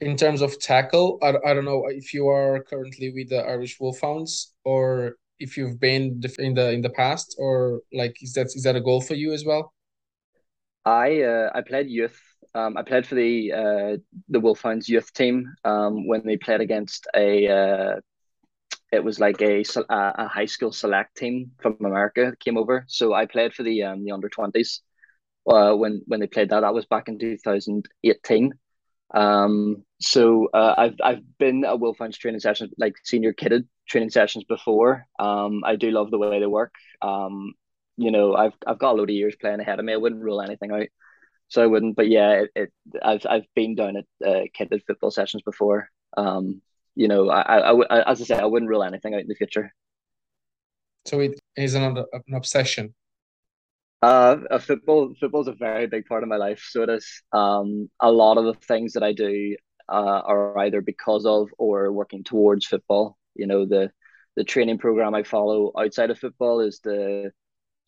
in 0.00 0.16
terms 0.16 0.40
of 0.42 0.58
tackle, 0.60 1.18
I, 1.22 1.34
I 1.46 1.54
don't 1.54 1.64
know 1.64 1.86
if 1.88 2.12
you 2.12 2.28
are 2.28 2.62
currently 2.64 3.12
with 3.12 3.30
the 3.30 3.44
Irish 3.44 3.78
Wolfhounds 3.80 4.52
or 4.64 5.16
if 5.38 5.56
you've 5.56 5.80
been 5.80 6.20
in 6.38 6.54
the 6.54 6.70
in 6.72 6.80
the 6.82 6.90
past 6.90 7.34
or 7.38 7.80
like 7.92 8.16
is 8.22 8.32
that 8.34 8.46
is 8.46 8.62
that 8.64 8.76
a 8.76 8.80
goal 8.80 9.00
for 9.00 9.14
you 9.14 9.32
as 9.32 9.44
well? 9.44 9.72
I 10.84 11.22
uh, 11.22 11.50
I 11.54 11.62
played 11.62 11.88
youth. 11.88 12.20
Um, 12.54 12.76
I 12.76 12.82
played 12.82 13.06
for 13.06 13.14
the 13.14 13.52
uh, 13.52 13.96
the 14.28 14.40
Wolfhounds 14.40 14.88
youth 14.88 15.12
team 15.12 15.54
um, 15.64 16.06
when 16.06 16.24
they 16.24 16.36
played 16.36 16.60
against 16.60 17.06
a 17.14 17.48
uh, 17.48 18.00
it 18.92 19.02
was 19.02 19.18
like 19.18 19.40
a 19.42 19.64
a 19.88 20.28
high 20.28 20.46
school 20.46 20.72
select 20.72 21.16
team 21.16 21.52
from 21.60 21.76
America 21.80 22.34
came 22.38 22.56
over. 22.56 22.84
So 22.86 23.12
I 23.12 23.26
played 23.26 23.54
for 23.54 23.62
the 23.62 23.82
um, 23.82 24.04
the 24.04 24.12
under 24.12 24.28
twenties 24.28 24.82
uh, 25.48 25.74
when 25.74 26.02
when 26.06 26.20
they 26.20 26.26
played 26.26 26.50
that. 26.50 26.60
That 26.60 26.74
was 26.74 26.86
back 26.86 27.08
in 27.08 27.18
two 27.18 27.38
thousand 27.38 27.88
eighteen. 28.04 28.52
Um, 29.14 29.84
so 30.00 30.48
uh, 30.52 30.74
I've 30.76 30.96
I've 31.02 31.38
been 31.38 31.64
at 31.64 31.80
Wolfhounds 31.80 32.18
training 32.18 32.40
sessions, 32.40 32.72
like 32.78 32.96
senior 33.04 33.32
kitted 33.32 33.66
training 33.88 34.10
sessions 34.10 34.44
before. 34.44 35.06
Um, 35.18 35.62
I 35.64 35.76
do 35.76 35.90
love 35.90 36.10
the 36.10 36.18
way 36.18 36.40
they 36.40 36.46
work. 36.46 36.74
Um, 37.02 37.54
you 37.96 38.10
know, 38.10 38.34
I've 38.34 38.54
I've 38.66 38.78
got 38.78 38.92
a 38.92 38.96
load 38.96 39.10
of 39.10 39.16
years 39.16 39.36
playing 39.40 39.60
ahead 39.60 39.78
of 39.78 39.84
me. 39.84 39.92
I 39.94 39.96
wouldn't 39.98 40.22
rule 40.22 40.42
anything 40.42 40.72
out. 40.72 40.88
so 41.48 41.62
I 41.62 41.66
wouldn't. 41.66 41.96
But 41.96 42.08
yeah, 42.08 42.42
it, 42.42 42.50
it 42.56 42.72
I've 43.02 43.26
I've 43.28 43.46
been 43.54 43.76
down 43.76 43.96
at 43.98 44.06
uh, 44.26 44.42
kitted 44.58 44.82
football 44.86 45.10
sessions 45.12 45.42
before. 45.44 45.90
Um, 46.16 46.62
you 46.96 47.08
know, 47.08 47.28
I, 47.30 47.58
I, 47.58 47.72
I 47.72 48.10
as 48.10 48.20
I 48.20 48.24
say, 48.24 48.38
I 48.38 48.46
wouldn't 48.46 48.70
rule 48.70 48.84
anything 48.84 49.14
out 49.14 49.20
in 49.20 49.28
the 49.28 49.34
future. 49.36 49.72
So 51.06 51.20
it 51.20 51.38
is 51.56 51.74
an, 51.74 51.84
an 51.98 52.34
obsession. 52.34 52.94
Uh, 54.02 54.36
a 54.50 54.60
football 54.60 55.14
football 55.18 55.40
is 55.42 55.48
a 55.48 55.52
very 55.52 55.86
big 55.86 56.04
part 56.06 56.22
of 56.22 56.28
my 56.28 56.36
life. 56.36 56.66
So 56.70 56.82
it 56.82 56.90
is. 56.90 57.22
Um, 57.32 57.88
a 58.00 58.12
lot 58.12 58.36
of 58.36 58.44
the 58.44 58.54
things 58.54 58.92
that 58.92 59.02
I 59.02 59.12
do 59.12 59.56
uh, 59.88 60.20
are 60.24 60.58
either 60.58 60.80
because 60.82 61.24
of 61.26 61.48
or 61.58 61.90
working 61.92 62.24
towards 62.24 62.66
football. 62.66 63.16
You 63.34 63.46
know, 63.46 63.64
the 63.66 63.90
the 64.36 64.44
training 64.44 64.78
program 64.78 65.14
I 65.14 65.22
follow 65.22 65.72
outside 65.78 66.10
of 66.10 66.18
football 66.18 66.60
is 66.60 66.80
the 66.84 67.32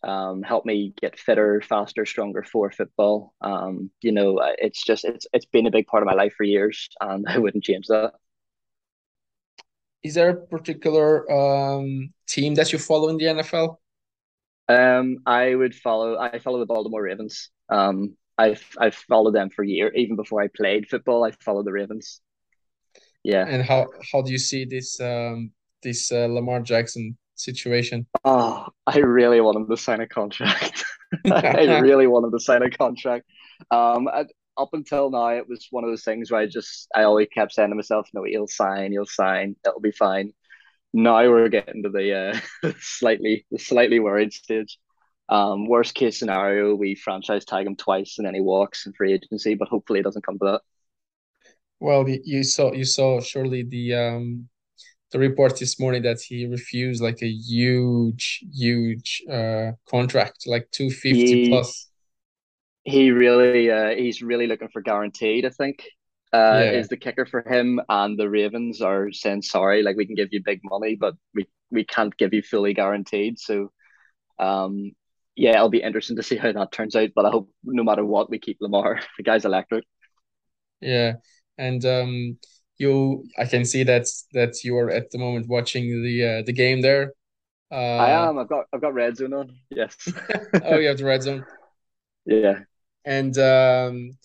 um, 0.04 0.42
help 0.42 0.64
me 0.64 0.94
get 1.00 1.18
fitter, 1.18 1.60
faster, 1.60 2.06
stronger 2.06 2.42
for 2.42 2.70
football. 2.70 3.34
Um, 3.40 3.90
you 4.02 4.12
know, 4.12 4.40
it's 4.58 4.84
just 4.84 5.04
it's 5.04 5.26
it's 5.32 5.46
been 5.46 5.66
a 5.66 5.70
big 5.70 5.86
part 5.86 6.02
of 6.02 6.06
my 6.06 6.14
life 6.14 6.34
for 6.36 6.44
years, 6.44 6.88
and 7.00 7.26
I 7.28 7.38
wouldn't 7.38 7.64
change 7.64 7.86
that. 7.88 8.12
Is 10.02 10.14
there 10.14 10.30
a 10.30 10.46
particular 10.46 11.30
um, 11.30 12.12
team 12.28 12.54
that 12.54 12.72
you 12.72 12.78
follow 12.78 13.08
in 13.08 13.16
the 13.16 13.25
NFL? 13.25 13.78
Um, 14.68 15.18
I 15.26 15.54
would 15.54 15.75
follow. 15.75 16.18
I 16.18 16.38
follow 16.38 16.58
the 16.58 16.66
Baltimore 16.66 17.02
Ravens. 17.02 17.50
Um, 17.68 18.16
I've 18.38 18.64
I've 18.78 18.94
followed 18.94 19.35
them 19.35 19.50
for 19.50 19.64
years. 19.64 19.92
Even 19.94 20.16
before 20.16 20.42
I 20.42 20.49
played 20.49 20.88
football, 20.88 21.25
I 21.25 21.30
followed 21.30 21.66
the 21.66 21.73
Ravens. 21.73 22.20
Yeah. 23.23 23.46
And 23.46 23.62
how 23.62 23.87
how 24.12 24.23
do 24.23 24.30
you 24.30 24.38
see 24.38 24.64
this 24.64 25.00
um 25.00 25.52
this 25.82 26.12
uh, 26.12 26.26
Lamar 26.26 26.61
Jackson 26.61 27.16
situation? 27.35 28.06
Oh, 28.25 28.66
I 28.87 28.99
really 28.99 29.40
want 29.40 29.56
him 29.56 29.68
to 29.68 29.76
sign 29.76 30.00
a 30.00 30.06
contract. 30.06 30.85
I 31.26 31.78
really 31.80 32.06
want 32.06 32.26
him 32.26 32.32
to 32.32 32.40
sign 32.40 32.62
a 32.62 32.70
contract. 32.70 33.25
Um, 33.70 34.08
I, 34.08 34.26
up 34.58 34.70
until 34.73 35.11
now, 35.11 35.28
it 35.28 35.49
was 35.49 35.66
one 35.70 35.85
of 35.85 35.90
those 35.90 36.04
things 36.04 36.30
where 36.30 36.40
I 36.40 36.46
just 36.46 36.88
I 36.94 37.02
always 37.02 37.28
kept 37.32 37.52
saying 37.52 37.70
to 37.70 37.76
myself, 37.76 38.08
"No, 38.14 38.25
he'll 38.25 38.46
sign. 38.46 38.92
He'll 38.92 39.06
sign. 39.06 39.56
It'll 39.66 39.80
be 39.80 39.92
fine." 39.92 40.32
Now 40.96 41.28
we're 41.28 41.48
getting 41.50 41.82
to 41.82 41.90
the 41.90 42.40
uh, 42.64 42.72
slightly 42.80 43.46
the 43.50 43.58
slightly 43.58 44.00
worried 44.00 44.32
stage. 44.32 44.78
Um, 45.28 45.66
worst 45.66 45.94
case 45.94 46.18
scenario, 46.18 46.74
we 46.74 46.94
franchise 46.94 47.44
tag 47.44 47.66
him 47.66 47.76
twice 47.76 48.16
and 48.18 48.26
then 48.26 48.34
he 48.34 48.40
walks 48.40 48.86
in 48.86 48.92
free 48.94 49.12
agency, 49.12 49.54
but 49.54 49.68
hopefully 49.68 50.00
it 50.00 50.04
doesn't 50.04 50.24
come 50.24 50.38
to 50.38 50.44
that. 50.46 50.60
Well, 51.80 52.08
you 52.08 52.42
saw 52.42 52.72
you 52.72 52.84
saw 52.84 53.20
surely 53.20 53.62
the 53.62 53.94
um 53.94 54.48
the 55.12 55.18
report 55.20 55.58
this 55.58 55.80
morning 55.80 56.02
that 56.02 56.20
he 56.20 56.46
refused 56.46 57.02
like 57.02 57.22
a 57.22 57.28
huge 57.28 58.44
huge 58.54 59.22
uh 59.30 59.72
contract, 59.88 60.46
like 60.46 60.70
two 60.72 60.90
fifty 60.90 61.36
plus. 61.36 61.88
He 62.84 63.10
really 63.10 63.70
uh 63.70 63.90
he's 63.94 64.22
really 64.22 64.46
looking 64.46 64.68
for 64.68 64.80
guaranteed, 64.80 65.44
I 65.44 65.50
think. 65.50 65.84
Uh, 66.33 66.61
yeah. 66.64 66.73
is 66.73 66.88
the 66.88 66.97
kicker 66.97 67.25
for 67.25 67.42
him 67.42 67.80
and 67.88 68.18
the 68.18 68.28
Ravens 68.28 68.83
are 68.83 69.12
saying 69.12 69.42
sorry, 69.42 69.83
like 69.83 69.97
we 69.97 70.06
can 70.06 70.16
give 70.16 70.28
you 70.33 70.42
big 70.45 70.61
money, 70.64 70.97
but 70.97 71.14
we, 71.35 71.47
we 71.71 71.85
can't 71.85 72.16
give 72.16 72.35
you 72.35 72.42
fully 72.42 72.75
guaranteed. 72.75 73.38
So 73.38 73.71
um 74.38 74.92
yeah, 75.37 75.56
it'll 75.56 75.68
be 75.68 75.83
interesting 75.83 76.16
to 76.16 76.23
see 76.23 76.37
how 76.37 76.50
that 76.50 76.73
turns 76.73 76.97
out. 76.97 77.11
But 77.14 77.26
I 77.26 77.30
hope 77.30 77.50
no 77.62 77.85
matter 77.85 78.04
what, 78.04 78.30
we 78.30 78.38
keep 78.38 78.56
Lamar. 78.61 79.00
The 79.18 79.23
guy's 79.23 79.45
electric. 79.45 79.85
Yeah, 80.80 81.14
and 81.59 81.85
um, 81.85 82.38
you, 82.78 83.25
I 83.38 83.45
can 83.45 83.64
see 83.64 83.85
that 83.85 84.06
that 84.33 84.64
you 84.64 84.76
are 84.78 84.90
at 84.90 85.11
the 85.11 85.18
moment 85.18 85.49
watching 85.49 86.02
the 86.02 86.25
uh, 86.25 86.42
the 86.45 86.52
game 86.52 86.80
there. 86.80 87.12
Uh, 87.71 87.75
I 87.75 88.28
am. 88.28 88.38
I've 88.38 88.49
got 88.49 88.64
I've 88.73 88.80
got 88.80 88.95
red 88.95 89.16
zone 89.16 89.35
on. 89.35 89.56
Yes. 89.71 89.95
oh, 90.64 90.78
you 90.78 90.88
have 90.88 90.99
the 90.99 91.04
red 91.04 91.23
zone. 91.23 91.45
Yeah. 92.28 92.62
And 93.04 93.38
um, 93.38 94.18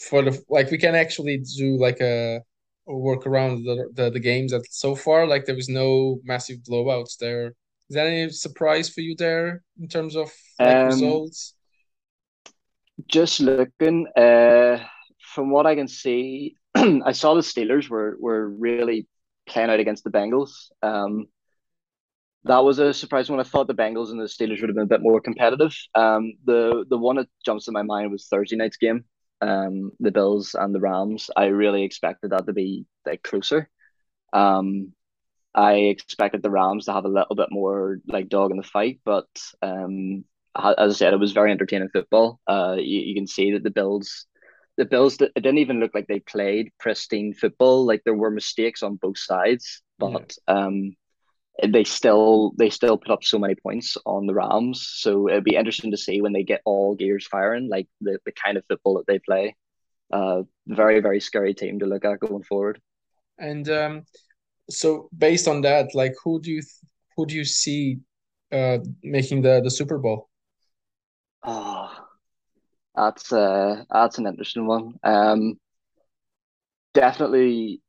for 0.00 0.22
the 0.22 0.42
like, 0.48 0.70
we 0.70 0.78
can 0.78 0.94
actually 0.94 1.38
do 1.56 1.76
like 1.78 2.00
a, 2.00 2.40
work 2.86 3.26
around 3.26 3.64
the, 3.64 3.90
the 3.92 4.08
the 4.08 4.18
games 4.18 4.50
that 4.50 4.64
so 4.70 4.94
far 4.94 5.26
like 5.26 5.44
there 5.44 5.54
was 5.54 5.68
no 5.68 6.18
massive 6.24 6.56
blowouts 6.66 7.18
there 7.18 7.52
is 7.88 7.94
there 7.94 8.06
any 8.06 8.30
surprise 8.30 8.90
for 8.90 9.00
you 9.00 9.14
there 9.16 9.62
in 9.80 9.88
terms 9.88 10.14
of 10.14 10.30
like, 10.60 10.76
um, 10.76 10.86
results? 10.86 11.54
Just 13.06 13.40
looking, 13.40 14.06
uh, 14.14 14.84
from 15.34 15.50
what 15.50 15.66
I 15.66 15.74
can 15.74 15.88
see, 15.88 16.56
I 16.74 17.12
saw 17.12 17.34
the 17.34 17.40
Steelers 17.40 17.88
were 17.88 18.16
were 18.20 18.48
really 18.48 19.08
playing 19.46 19.70
out 19.70 19.80
against 19.80 20.04
the 20.04 20.10
Bengals. 20.10 20.50
Um, 20.82 21.28
that 22.44 22.58
was 22.58 22.78
a 22.78 22.92
surprise 22.92 23.30
when 23.30 23.40
I 23.40 23.44
thought 23.44 23.68
the 23.68 23.74
Bengals 23.74 24.10
and 24.10 24.20
the 24.20 24.24
Steelers 24.24 24.60
would 24.60 24.68
have 24.68 24.76
been 24.76 24.84
a 24.84 24.86
bit 24.86 25.02
more 25.02 25.20
competitive. 25.20 25.74
Um, 25.94 26.34
the 26.44 26.84
the 26.90 26.98
one 26.98 27.16
that 27.16 27.28
jumps 27.44 27.68
in 27.68 27.72
my 27.72 27.82
mind 27.82 28.10
was 28.12 28.26
Thursday 28.26 28.56
night's 28.56 28.76
game, 28.76 29.04
um, 29.40 29.92
the 30.00 30.10
Bills 30.10 30.54
and 30.58 30.74
the 30.74 30.80
Rams. 30.80 31.30
I 31.36 31.46
really 31.46 31.82
expected 31.82 32.30
that 32.30 32.46
to 32.46 32.52
be 32.52 32.86
like 33.06 33.22
closer. 33.22 33.68
Um, 34.32 34.92
I 35.54 35.74
expected 35.74 36.42
the 36.42 36.50
Rams 36.50 36.84
to 36.84 36.92
have 36.92 37.04
a 37.04 37.08
little 37.08 37.34
bit 37.34 37.48
more 37.50 37.98
like 38.06 38.28
dog 38.28 38.50
in 38.50 38.56
the 38.56 38.62
fight, 38.62 39.00
but 39.04 39.28
um, 39.62 40.24
as 40.56 40.94
I 40.94 40.96
said, 40.96 41.12
it 41.12 41.20
was 41.20 41.32
very 41.32 41.50
entertaining 41.50 41.88
football. 41.88 42.40
Uh, 42.46 42.76
you, 42.78 43.00
you 43.00 43.14
can 43.14 43.26
see 43.26 43.52
that 43.52 43.62
the 43.62 43.70
Bills, 43.70 44.26
the 44.76 44.84
Bills, 44.84 45.20
it 45.20 45.34
didn't 45.34 45.58
even 45.58 45.80
look 45.80 45.94
like 45.94 46.06
they 46.06 46.20
played 46.20 46.72
pristine 46.78 47.32
football. 47.34 47.86
Like 47.86 48.02
there 48.04 48.14
were 48.14 48.30
mistakes 48.30 48.82
on 48.82 48.96
both 48.96 49.18
sides, 49.18 49.82
but 49.98 50.36
yeah. 50.48 50.54
um, 50.54 50.96
they 51.66 51.84
still 51.84 52.52
they 52.56 52.70
still 52.70 52.96
put 52.96 53.10
up 53.10 53.24
so 53.24 53.38
many 53.38 53.54
points 53.54 53.96
on 54.06 54.26
the 54.26 54.34
Rams. 54.34 54.86
So 54.94 55.28
it'd 55.28 55.44
be 55.44 55.56
interesting 55.56 55.90
to 55.90 55.96
see 55.96 56.20
when 56.20 56.32
they 56.32 56.44
get 56.44 56.62
all 56.64 56.94
gears 56.94 57.26
firing, 57.26 57.68
like 57.68 57.88
the 58.00 58.18
the 58.24 58.32
kind 58.32 58.56
of 58.56 58.64
football 58.66 58.94
that 58.94 59.06
they 59.06 59.18
play. 59.18 59.56
Uh, 60.12 60.42
very 60.66 61.00
very 61.00 61.20
scary 61.20 61.54
team 61.54 61.78
to 61.80 61.86
look 61.86 62.04
at 62.04 62.20
going 62.20 62.44
forward. 62.44 62.80
And 63.38 63.68
um, 63.68 64.04
so 64.70 65.08
based 65.16 65.48
on 65.48 65.62
that, 65.62 65.94
like 65.94 66.14
who 66.22 66.40
do 66.40 66.50
you 66.50 66.62
who 67.16 67.26
do 67.26 67.34
you 67.34 67.44
see 67.44 67.98
uh 68.52 68.78
making 69.02 69.42
the 69.42 69.60
the 69.62 69.70
Super 69.70 69.98
Bowl? 69.98 70.28
Oh, 71.42 71.90
that's 72.94 73.32
uh 73.32 73.84
that's 73.90 74.18
an 74.18 74.26
interesting 74.26 74.66
one. 74.66 74.94
Um, 75.02 75.58
definitely, 76.94 77.82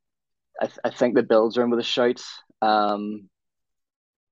I 0.62 0.66
th 0.66 0.78
I 0.84 0.90
think 0.90 1.16
the 1.16 1.24
Bills 1.24 1.58
are 1.58 1.64
in 1.64 1.70
with 1.70 1.80
a 1.80 1.84
shout. 1.84 2.22
Um, 2.62 3.30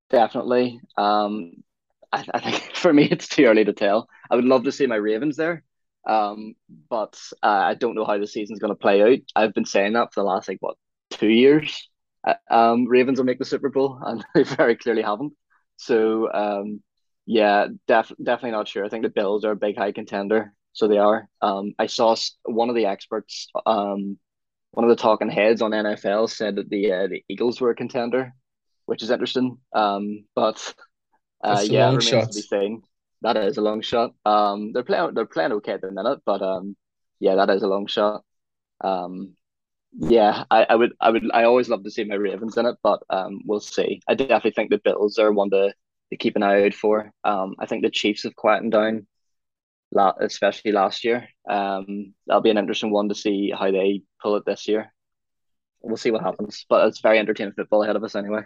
definitely. 0.10 0.80
Um, 0.98 1.64
I, 2.12 2.26
I 2.34 2.40
think 2.40 2.62
for 2.76 2.94
me 2.94 3.06
it's 3.06 3.28
too 3.28 3.46
early 3.46 3.66
to 3.66 3.74
tell. 3.74 4.08
I 4.30 4.36
would 4.36 4.46
love 4.46 4.64
to 4.66 4.72
see 4.72 4.88
my 4.88 4.96
Ravens 4.96 5.38
there. 5.38 5.64
Um, 6.08 6.56
but 6.90 7.20
uh, 7.44 7.48
I 7.48 7.74
don't 7.74 7.96
know 7.96 8.06
how 8.06 8.18
the 8.18 8.28
season's 8.28 8.60
going 8.60 8.72
to 8.72 8.80
play 8.80 9.02
out. 9.02 9.20
I've 9.36 9.54
been 9.54 9.66
saying 9.66 9.94
that 9.94 10.14
for 10.14 10.22
the 10.22 10.28
last 10.28 10.48
like 10.48 10.60
what 10.62 10.78
two 11.12 11.28
years 11.28 11.90
um, 12.50 12.86
Ravens 12.88 13.18
will 13.18 13.26
make 13.26 13.40
the 13.40 13.46
Super 13.46 13.70
Bowl, 13.70 14.00
and 14.06 14.26
they 14.34 14.44
very 14.44 14.76
clearly 14.76 15.02
haven't. 15.02 15.34
So, 15.78 16.32
um, 16.32 16.82
yeah, 17.26 17.68
def- 17.88 18.14
definitely 18.22 18.52
not 18.52 18.68
sure. 18.68 18.86
I 18.86 18.90
think 18.90 19.04
the 19.04 19.10
Bills 19.10 19.46
are 19.46 19.52
a 19.52 19.56
big 19.56 19.78
high 19.78 19.92
contender, 19.92 20.54
so 20.74 20.88
they 20.88 20.98
are. 20.98 21.28
Um, 21.42 21.74
I 21.78 21.88
saw 21.88 22.16
one 22.46 22.70
of 22.70 22.76
the 22.76 22.86
experts, 22.86 23.48
um, 23.66 24.18
one 24.72 24.84
of 24.84 24.90
the 24.90 25.02
talking 25.02 25.30
heads 25.30 25.62
on 25.62 25.74
NFL 25.74 26.30
said 26.30 26.56
that 26.56 26.70
the 26.70 26.92
uh, 26.92 27.08
the 27.08 27.24
Eagles 27.30 27.60
were 27.60 27.72
a 27.72 27.76
contender, 27.76 28.34
which 28.88 29.04
is 29.04 29.12
interesting. 29.12 29.60
Um, 29.74 30.26
but 30.34 30.74
uh, 31.44 31.64
yeah, 31.64 31.90
remains 31.90 32.04
shot. 32.04 32.30
to 32.30 32.36
be 32.36 32.42
seen. 32.42 32.82
That 33.22 33.38
is 33.38 33.58
a 33.58 33.62
long 33.62 33.82
shot. 33.82 34.14
Um, 34.26 34.74
they're 34.74 34.84
playing 34.84 35.14
they're 35.14 35.26
playing 35.26 35.52
okay 35.54 35.74
at 35.74 35.82
the 35.82 35.92
minute, 35.92 36.20
but 36.26 36.42
um, 36.42 36.76
yeah, 37.20 37.36
that 37.36 37.52
is 37.52 37.62
a 37.64 37.68
long 37.68 37.86
shot. 37.88 38.24
Um, 38.82 39.36
yeah, 40.00 40.44
I, 40.52 40.66
I 40.70 40.76
would, 40.76 40.94
I 41.00 41.10
would, 41.10 41.24
I 41.34 41.44
always 41.44 41.70
love 41.70 41.84
to 41.84 41.92
see 41.92 42.04
my 42.04 42.16
Ravens 42.16 42.58
in 42.58 42.66
it, 42.66 42.76
but 42.84 43.02
um, 43.10 43.42
we'll 43.46 43.60
see. 43.60 44.02
I 44.08 44.14
definitely 44.14 44.52
think 44.52 44.70
the 44.70 44.78
Bills 44.84 45.18
are 45.18 45.32
one 45.32 45.50
to, 45.52 45.74
to 46.12 46.18
keep 46.18 46.36
an 46.36 46.44
eye 46.44 46.66
out 46.66 46.74
for. 46.74 47.12
Um, 47.24 47.56
I 47.60 47.66
think 47.66 47.84
the 47.84 47.90
Chiefs 47.90 48.24
have 48.24 48.36
quietened 48.36 48.74
down, 48.74 49.08
especially 50.20 50.72
last 50.72 51.04
year. 51.04 51.28
Um, 51.50 52.14
that'll 52.28 52.42
be 52.42 52.52
an 52.52 52.58
interesting 52.58 52.92
one 52.92 53.10
to 53.10 53.16
see 53.16 53.52
how 53.58 53.72
they 53.72 54.04
pull 54.22 54.36
it 54.36 54.46
this 54.46 54.68
year. 54.68 54.94
We'll 55.82 55.98
see 55.98 56.12
what 56.12 56.24
happens, 56.24 56.66
but 56.70 56.88
it's 56.88 57.00
very 57.00 57.18
entertaining 57.18 57.54
football 57.54 57.84
ahead 57.84 57.96
of 57.96 58.04
us 58.04 58.16
anyway. 58.16 58.44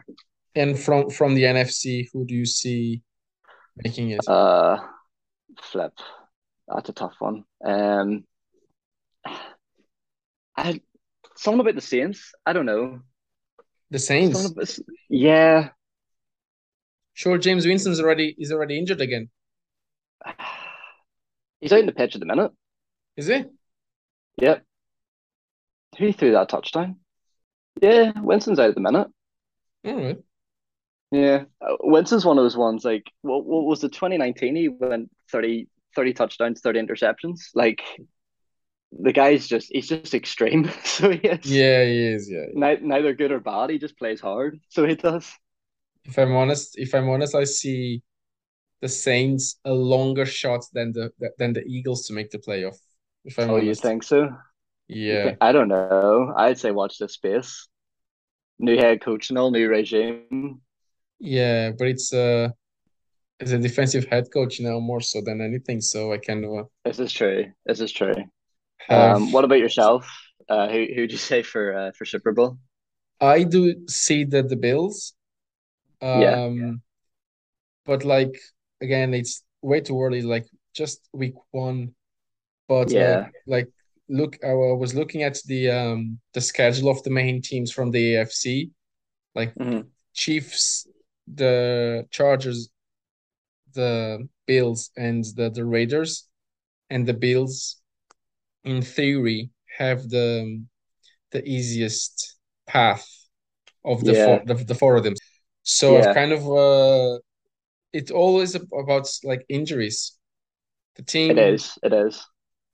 And 0.55 0.77
from 0.77 1.10
from 1.10 1.34
the 1.34 1.43
NFC, 1.43 2.10
who 2.12 2.25
do 2.25 2.36
you 2.36 2.46
see 2.46 3.01
making 3.77 4.12
it? 4.12 4.27
Uh, 4.27 4.77
flip. 5.62 5.93
That's 6.67 6.89
a 6.89 6.93
tough 6.93 7.15
one. 7.20 7.46
Um, 7.63 8.25
I 10.58 10.81
something 11.36 11.62
about 11.62 11.75
the 11.75 11.81
Saints. 11.81 12.34
I 12.46 12.53
don't 12.53 12.65
know. 12.65 13.00
The 13.89 14.00
Saints. 14.00 14.46
About, 14.46 14.77
yeah. 15.10 15.70
Sure, 17.13 17.38
Jameis 17.38 17.65
Winston's 17.65 18.00
already 18.00 18.36
is 18.38 18.51
already 18.51 18.77
injured 18.77 19.01
again. 19.01 19.29
He's 21.60 21.72
out 21.72 21.79
in 21.79 21.86
the 21.86 21.91
pitch 21.91 22.15
at 22.15 22.20
the 22.20 22.25
minute. 22.25 22.51
Is 23.17 23.27
he? 23.27 23.46
Yep. 24.38 24.63
Who 25.98 26.13
threw 26.13 26.31
that 26.31 26.50
touchdown? 26.50 26.98
Yeah, 27.81 28.13
Winston's 28.20 28.60
out 28.60 28.70
at 28.70 28.75
the 28.75 28.81
minute. 28.81 29.08
All 29.86 29.96
right. 29.96 30.17
Yeah, 31.12 31.44
uh, 31.62 31.75
Winston's 31.82 32.25
one 32.25 32.38
of 32.38 32.46
those 32.46 32.56
ones 32.56 32.86
like 32.86 33.12
what, 33.22 33.46
what 33.46 33.65
was 33.65 33.82
the 33.82 33.89
2019 33.89 34.56
he 34.56 34.70
went 34.70 35.12
30 35.30 35.68
30 35.96 36.13
touchdowns, 36.13 36.62
30 36.62 36.82
interceptions. 36.82 37.50
Like 37.53 37.82
the 38.91 39.13
guy's 39.13 39.48
just 39.48 39.70
he's 39.72 39.88
just 39.88 40.13
extreme. 40.13 40.70
So 40.84 41.12
he 41.12 41.20
is. 41.20 41.46
Yeah, 41.46 41.84
he 41.84 42.08
is. 42.08 42.30
Yeah. 42.30 42.46
Neither 42.53 43.13
good 43.13 43.32
or 43.32 43.39
bad. 43.39 43.70
He 43.70 43.80
just 43.80 43.98
plays 43.98 44.22
hard. 44.22 44.60
So 44.70 44.86
he 44.86 44.96
does. 44.96 45.32
If 46.06 46.18
I'm 46.18 46.36
honest, 46.36 46.77
if 46.77 46.94
I'm 46.94 47.10
honest, 47.10 47.36
I 47.36 47.44
see 47.44 48.01
the 48.82 48.89
Saints 48.89 49.60
a 49.65 49.72
longer 49.72 50.25
shot 50.25 50.65
than 50.74 50.91
the 50.91 51.12
than 51.38 51.53
the 51.53 51.63
Eagles 51.65 52.08
to 52.08 52.13
make 52.13 52.32
the 52.32 52.39
playoff. 52.39 52.77
If 53.24 53.38
I'm 53.38 53.50
oh, 53.50 53.53
honest. 53.56 53.68
you 53.68 53.75
think 53.75 54.03
so? 54.03 54.30
Yeah. 54.88 55.24
Think, 55.25 55.38
I 55.41 55.51
don't 55.51 55.68
know. 55.68 56.34
I'd 56.36 56.58
say 56.58 56.72
watch 56.72 56.98
this 56.98 57.13
space. 57.13 57.68
New 58.60 58.77
head 58.77 59.01
coach 59.01 59.30
and 59.30 59.38
all, 59.38 59.51
new 59.51 59.70
regime. 59.70 60.62
Yeah, 61.22 61.72
but 61.78 61.88
it's 61.88 62.12
uh 62.13 62.50
as 63.40 63.51
a 63.51 63.58
defensive 63.58 64.06
head 64.06 64.28
coach 64.34 64.60
now 64.60 64.80
more 64.80 65.01
so 65.01 65.22
than 65.22 65.42
anything. 65.42 65.82
So 65.82 66.13
I 66.13 66.18
can. 66.18 66.44
Uh, 66.44 66.63
this 66.84 67.00
is 67.00 67.13
true. 67.13 67.51
This 67.66 67.80
is 67.80 67.92
true. 67.92 68.16
Have... 68.88 69.18
Um, 69.18 69.32
what 69.32 69.46
about 69.46 69.60
yourself? 69.60 70.10
Uh, 70.50 70.68
who 70.68 70.86
who 70.96 71.08
do 71.08 71.13
you 71.13 71.18
say 71.18 71.44
for 71.44 71.75
uh, 71.75 71.92
for 71.98 72.06
Super 72.06 72.32
Bowl? 72.32 72.58
I 73.20 73.44
do 73.44 73.88
see 73.88 74.25
that 74.25 74.50
the 74.50 74.56
Bills. 74.56 75.13
Um, 76.01 76.22
yeah. 76.22 76.72
But 77.86 78.04
like 78.04 78.36
again, 78.82 79.13
it's 79.13 79.44
way 79.62 79.82
too 79.82 80.01
early. 80.01 80.24
Like 80.24 80.48
just 80.74 81.08
week 81.13 81.36
one, 81.51 81.94
but 82.68 82.90
yeah, 82.90 83.28
like, 83.46 83.66
like 83.66 83.68
look, 84.10 84.38
I 84.44 84.54
was 84.54 84.96
looking 84.96 85.24
at 85.24 85.38
the 85.46 85.70
um 85.70 86.20
the 86.34 86.42
schedule 86.42 86.90
of 86.90 87.04
the 87.04 87.12
main 87.12 87.42
teams 87.42 87.72
from 87.72 87.92
the 87.92 88.16
AFC, 88.16 88.72
like 89.36 89.54
mm-hmm. 89.56 89.88
Chiefs, 90.13 90.88
the 91.34 92.06
Chargers, 92.12 92.70
the 93.74 94.28
Bills 94.48 94.92
and 94.98 95.24
the, 95.36 95.50
the 95.50 95.66
Raiders, 95.66 96.28
and 96.90 97.06
the 97.06 97.14
Bills, 97.14 97.82
in 98.64 98.82
theory, 98.82 99.50
have 99.78 100.10
the 100.10 100.64
the 101.32 101.44
easiest 101.48 102.36
path 102.68 103.08
of 103.86 104.04
the 104.04 104.14
yeah. 104.14 104.26
four 104.26 104.42
the, 104.46 104.64
the 104.66 104.76
four 104.76 104.96
of 104.96 105.04
them. 105.04 105.16
So 105.64 105.98
yeah. 105.98 106.10
I've 106.10 106.16
kind 106.16 106.32
of 106.32 106.46
uh, 106.46 107.20
it's 107.94 108.12
always 108.12 108.56
about 108.56 109.08
like 109.24 109.46
injuries. 109.50 110.18
The 110.96 111.04
team 111.04 111.32
it 111.32 111.40
is 111.40 111.78
it 111.84 111.94
is 111.94 112.26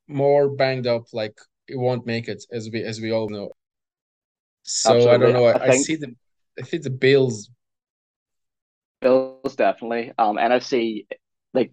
more 0.07 0.49
banged 0.49 0.87
up, 0.87 1.03
like 1.13 1.37
it 1.67 1.77
won't 1.77 2.05
make 2.05 2.27
it, 2.27 2.43
as 2.51 2.69
we 2.71 2.83
as 2.83 2.99
we 2.99 3.11
all 3.11 3.29
know. 3.29 3.51
So 4.63 4.95
Absolutely. 4.95 5.13
I 5.13 5.17
don't 5.17 5.33
know. 5.33 5.45
I, 5.45 5.53
I, 5.53 5.59
think... 5.59 5.73
I 5.73 5.77
see 5.77 5.95
the 5.95 6.15
I 6.59 6.63
see 6.63 6.77
the 6.77 6.89
Bills 6.89 7.49
Bills 9.01 9.55
definitely. 9.55 10.11
Um, 10.17 10.37
NFC 10.37 11.07
like 11.53 11.71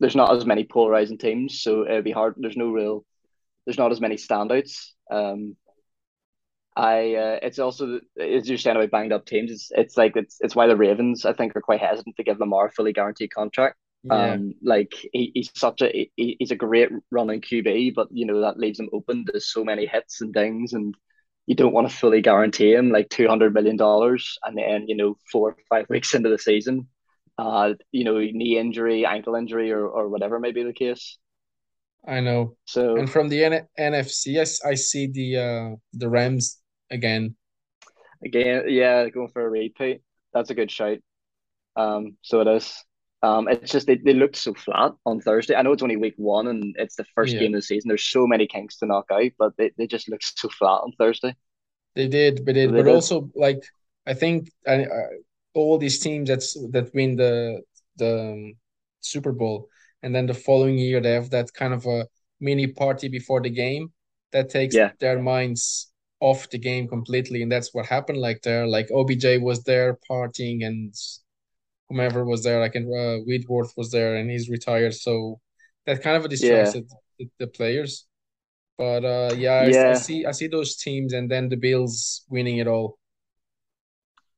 there's 0.00 0.16
not 0.16 0.34
as 0.34 0.44
many 0.44 0.64
polarizing 0.64 1.18
teams, 1.18 1.60
so 1.60 1.84
it'd 1.84 2.04
be 2.04 2.12
hard. 2.12 2.34
There's 2.36 2.56
no 2.56 2.70
real, 2.70 3.04
there's 3.64 3.78
not 3.78 3.92
as 3.92 4.00
many 4.00 4.16
standouts. 4.16 4.90
Um, 5.10 5.56
I 6.76 7.14
uh, 7.14 7.38
it's 7.42 7.58
also 7.58 8.00
as 8.20 8.48
you're 8.48 8.58
saying 8.58 8.76
about 8.76 8.90
banged 8.90 9.12
up 9.12 9.26
teams. 9.26 9.52
It's 9.52 9.70
it's 9.74 9.96
like 9.96 10.16
it's 10.16 10.38
it's 10.40 10.56
why 10.56 10.66
the 10.66 10.76
Ravens 10.76 11.24
I 11.24 11.32
think 11.32 11.54
are 11.54 11.60
quite 11.60 11.80
hesitant 11.80 12.16
to 12.16 12.24
give 12.24 12.40
Lamar 12.40 12.66
a 12.66 12.72
fully 12.72 12.92
guaranteed 12.92 13.32
contract. 13.32 13.76
Yeah. 14.02 14.32
Um, 14.32 14.54
like 14.62 14.92
he, 15.12 15.30
he's 15.34 15.50
such 15.54 15.80
a 15.82 16.10
he, 16.16 16.36
he's 16.38 16.50
a 16.50 16.56
great 16.56 16.90
running 17.10 17.40
QB, 17.40 17.94
but 17.94 18.08
you 18.10 18.26
know 18.26 18.40
that 18.40 18.58
leaves 18.58 18.80
him 18.80 18.90
open 18.92 19.24
to 19.26 19.40
so 19.40 19.64
many 19.64 19.86
hits 19.86 20.20
and 20.20 20.34
dings, 20.34 20.72
and 20.72 20.96
you 21.46 21.54
don't 21.54 21.72
want 21.72 21.88
to 21.88 21.94
fully 21.94 22.22
guarantee 22.22 22.72
him 22.72 22.90
like 22.90 23.08
two 23.08 23.28
hundred 23.28 23.54
million 23.54 23.76
dollars, 23.76 24.38
and 24.44 24.56
then 24.56 24.88
you 24.88 24.96
know 24.96 25.16
four 25.30 25.50
or 25.50 25.56
five 25.68 25.86
weeks 25.88 26.14
into 26.14 26.30
the 26.30 26.38
season, 26.38 26.88
uh, 27.38 27.74
you 27.92 28.04
know, 28.04 28.18
knee 28.18 28.58
injury, 28.58 29.04
ankle 29.04 29.34
injury, 29.34 29.72
or, 29.72 29.86
or 29.86 30.08
whatever 30.08 30.38
may 30.38 30.52
be 30.52 30.62
the 30.62 30.72
case. 30.72 31.18
I 32.06 32.20
know. 32.20 32.56
So, 32.64 32.96
and 32.96 33.10
from 33.10 33.28
the 33.28 33.44
N- 33.44 33.68
NFC, 33.78 34.38
I, 34.38 34.70
I 34.70 34.74
see 34.74 35.06
the 35.06 35.38
uh, 35.38 35.76
the 35.92 36.08
Rams 36.08 36.60
again. 36.90 37.36
Again, 38.24 38.64
yeah, 38.68 39.08
going 39.08 39.28
for 39.28 39.46
a 39.46 39.50
repeat. 39.50 40.02
That's 40.32 40.50
a 40.50 40.54
good 40.54 40.70
shout. 40.70 40.98
Um, 41.76 42.16
so 42.22 42.40
it 42.40 42.48
is. 42.48 42.84
Um, 43.24 43.48
it's 43.48 43.72
just 43.72 43.86
they, 43.86 43.96
they 43.96 44.12
looked 44.12 44.36
so 44.36 44.52
flat 44.52 44.92
on 45.06 45.18
Thursday. 45.18 45.54
I 45.54 45.62
know 45.62 45.72
it's 45.72 45.82
only 45.82 45.96
week 45.96 46.14
one 46.18 46.46
and 46.48 46.76
it's 46.78 46.96
the 46.96 47.06
first 47.14 47.32
yeah. 47.32 47.40
game 47.40 47.54
of 47.54 47.58
the 47.58 47.62
season. 47.62 47.88
There's 47.88 48.04
so 48.04 48.26
many 48.26 48.46
kinks 48.46 48.76
to 48.78 48.86
knock 48.86 49.06
out, 49.10 49.30
but 49.38 49.56
they, 49.56 49.70
they 49.78 49.86
just 49.86 50.10
looked 50.10 50.38
so 50.38 50.50
flat 50.50 50.82
on 50.82 50.92
Thursday. 50.98 51.34
They 51.94 52.06
did, 52.06 52.44
but 52.44 52.56
it, 52.56 52.70
but 52.70 52.84
did. 52.84 52.94
also 52.94 53.30
like 53.34 53.62
I 54.06 54.12
think 54.12 54.50
I, 54.66 54.86
all 55.54 55.78
these 55.78 56.00
teams 56.00 56.28
that's 56.28 56.52
that 56.72 56.94
win 56.94 57.16
the 57.16 57.62
the 57.96 58.32
um, 58.32 58.54
Super 59.00 59.32
Bowl, 59.32 59.68
and 60.02 60.14
then 60.14 60.26
the 60.26 60.34
following 60.34 60.76
year 60.76 61.00
they 61.00 61.12
have 61.12 61.30
that 61.30 61.54
kind 61.54 61.72
of 61.72 61.86
a 61.86 62.06
mini 62.40 62.66
party 62.66 63.08
before 63.08 63.40
the 63.40 63.50
game 63.50 63.92
that 64.32 64.50
takes 64.50 64.74
yeah. 64.74 64.90
their 65.00 65.22
minds 65.22 65.92
off 66.20 66.50
the 66.50 66.58
game 66.58 66.88
completely, 66.88 67.42
and 67.42 67.50
that's 67.50 67.72
what 67.72 67.86
happened. 67.86 68.18
Like 68.18 68.42
there, 68.42 68.66
like 68.66 68.90
OBJ 68.90 69.40
was 69.40 69.62
there 69.62 69.98
partying, 70.10 70.66
and 70.66 70.94
whomever 71.88 72.24
was 72.24 72.42
there, 72.42 72.60
like 72.60 72.74
and 72.74 72.86
uh, 72.86 73.22
Whitworth 73.24 73.72
was 73.76 73.90
there, 73.90 74.16
and 74.16 74.30
he's 74.30 74.48
retired, 74.48 74.94
so 74.94 75.40
that 75.86 76.02
kind 76.02 76.16
of 76.16 76.28
distracted 76.28 76.86
yeah. 76.88 77.26
the, 77.38 77.44
the, 77.44 77.46
players. 77.46 78.06
But 78.78 79.04
uh, 79.04 79.34
yeah, 79.36 79.66
yeah. 79.66 79.82
I, 79.82 79.90
I 79.90 79.94
see 79.94 80.26
I 80.26 80.32
see 80.32 80.48
those 80.48 80.76
teams, 80.76 81.12
and 81.12 81.30
then 81.30 81.48
the 81.48 81.56
Bills 81.56 82.24
winning 82.28 82.58
it 82.58 82.66
all. 82.66 82.98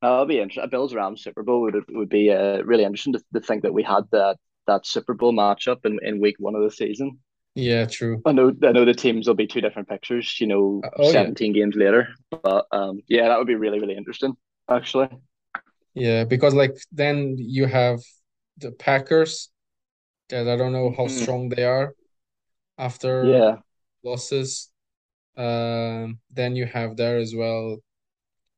Uh, 0.03 0.13
it'll 0.13 0.25
be 0.25 0.39
interesting. 0.39 0.63
A 0.63 0.67
Bills 0.67 0.93
Rams 0.93 1.23
Super 1.23 1.43
Bowl 1.43 1.61
would 1.61 1.75
would 1.89 2.09
be 2.09 2.31
uh, 2.31 2.61
really 2.63 2.83
interesting 2.83 3.13
to, 3.13 3.23
to 3.33 3.39
think 3.39 3.63
that 3.63 3.73
we 3.73 3.83
had 3.83 4.03
that 4.11 4.37
that 4.67 4.85
Super 4.85 5.13
Bowl 5.13 5.33
matchup 5.33 5.85
in, 5.85 5.99
in 6.03 6.21
week 6.21 6.35
one 6.39 6.55
of 6.55 6.61
the 6.61 6.71
season. 6.71 7.19
Yeah, 7.55 7.85
true. 7.85 8.21
I 8.23 8.33
know 8.33 8.53
I 8.63 8.71
know 8.71 8.85
the 8.85 8.93
teams 8.93 9.27
will 9.27 9.33
be 9.33 9.47
two 9.47 9.61
different 9.61 9.89
pictures, 9.89 10.39
you 10.39 10.45
know, 10.45 10.81
oh, 10.97 11.11
17 11.11 11.55
yeah. 11.55 11.61
games 11.61 11.75
later. 11.75 12.09
But 12.29 12.67
um 12.71 13.01
yeah, 13.07 13.29
that 13.29 13.39
would 13.39 13.47
be 13.47 13.55
really, 13.55 13.79
really 13.79 13.97
interesting, 13.97 14.35
actually. 14.69 15.09
Yeah, 15.97 16.23
because 16.25 16.53
like 16.53 16.77
then 16.91 17.35
you 17.37 17.65
have 17.65 17.99
the 18.57 18.71
Packers 18.71 19.49
that 20.29 20.47
I 20.47 20.55
don't 20.55 20.73
know 20.73 20.91
how 20.95 21.05
mm-hmm. 21.05 21.21
strong 21.21 21.49
they 21.49 21.63
are 21.63 21.93
after 22.77 23.25
yeah 23.25 23.55
losses. 24.03 24.69
Um 25.35 26.19
then 26.31 26.55
you 26.55 26.65
have 26.65 26.97
there 26.97 27.17
as 27.17 27.33
well 27.35 27.77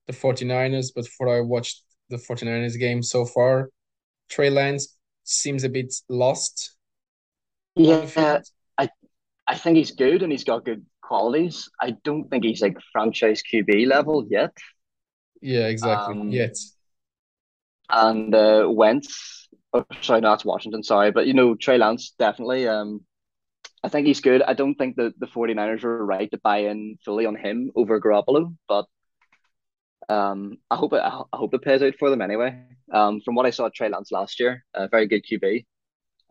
the 0.08 0.14
49ers, 0.14 0.92
but 0.96 1.08
for 1.08 1.30
I 1.30 1.42
watched 1.42 1.84
the 2.10 2.18
49ers 2.18 2.80
game 2.80 3.04
so 3.04 3.26
far, 3.26 3.70
Trey 4.28 4.50
Lance 4.50 4.98
seems 5.24 5.64
a 5.64 5.70
bit 5.70 5.94
lost. 6.10 6.76
Yeah, 7.76 8.42
I 8.78 8.90
I 9.48 9.56
think 9.56 9.78
he's 9.78 9.92
good 9.92 10.24
and 10.24 10.32
he's 10.32 10.44
got 10.44 10.66
good 10.66 10.86
qualities. 11.02 11.70
I 11.80 11.96
don't 12.04 12.28
think 12.30 12.44
he's 12.44 12.62
like 12.62 12.78
franchise 12.92 13.42
QB 13.42 13.88
level 13.88 14.28
yet. 14.30 14.52
Yeah, 15.42 15.68
exactly. 15.68 16.20
Um, 16.20 16.32
yet. 16.32 16.58
And 17.90 18.34
uh, 18.34 18.68
Wentz, 18.70 19.50
oh, 19.74 19.86
sorry, 20.02 20.22
not 20.22 20.46
Washington, 20.46 20.84
sorry, 20.84 21.12
but 21.12 21.28
you 21.28 21.34
know 21.34 21.56
Trey 21.56 21.78
Lance 21.78 22.14
definitely. 22.18 22.68
Um, 22.68 23.02
I 23.84 23.90
think 23.90 24.08
he's 24.08 24.22
good. 24.22 24.42
I 24.42 24.54
don't 24.54 24.76
think 24.76 24.98
that 24.98 25.20
the 25.20 25.28
49ers 25.28 25.84
were 25.84 26.06
right 26.06 26.30
to 26.32 26.40
buy 26.44 26.60
in 26.60 26.98
fully 27.06 27.26
on 27.26 27.36
him 27.36 27.72
over 27.76 28.00
Garoppolo, 28.00 28.56
but 28.68 28.86
um, 30.10 30.58
I 30.70 30.76
hope 30.76 30.94
it. 30.94 31.02
I 31.02 31.24
hope 31.34 31.54
it 31.54 31.62
pays 31.62 31.82
out 31.82 31.96
for 31.98 32.10
them 32.10 32.22
anyway. 32.22 32.62
Um, 32.92 33.22
from 33.22 33.36
what 33.36 33.46
I 33.46 33.52
saw 33.52 33.68
at 33.68 33.74
Trey 33.74 33.90
Lance 33.90 34.12
last 34.12 34.40
year, 34.40 34.66
a 34.74 34.88
very 34.88 35.08
good 35.08 35.24
QB. 35.24 35.66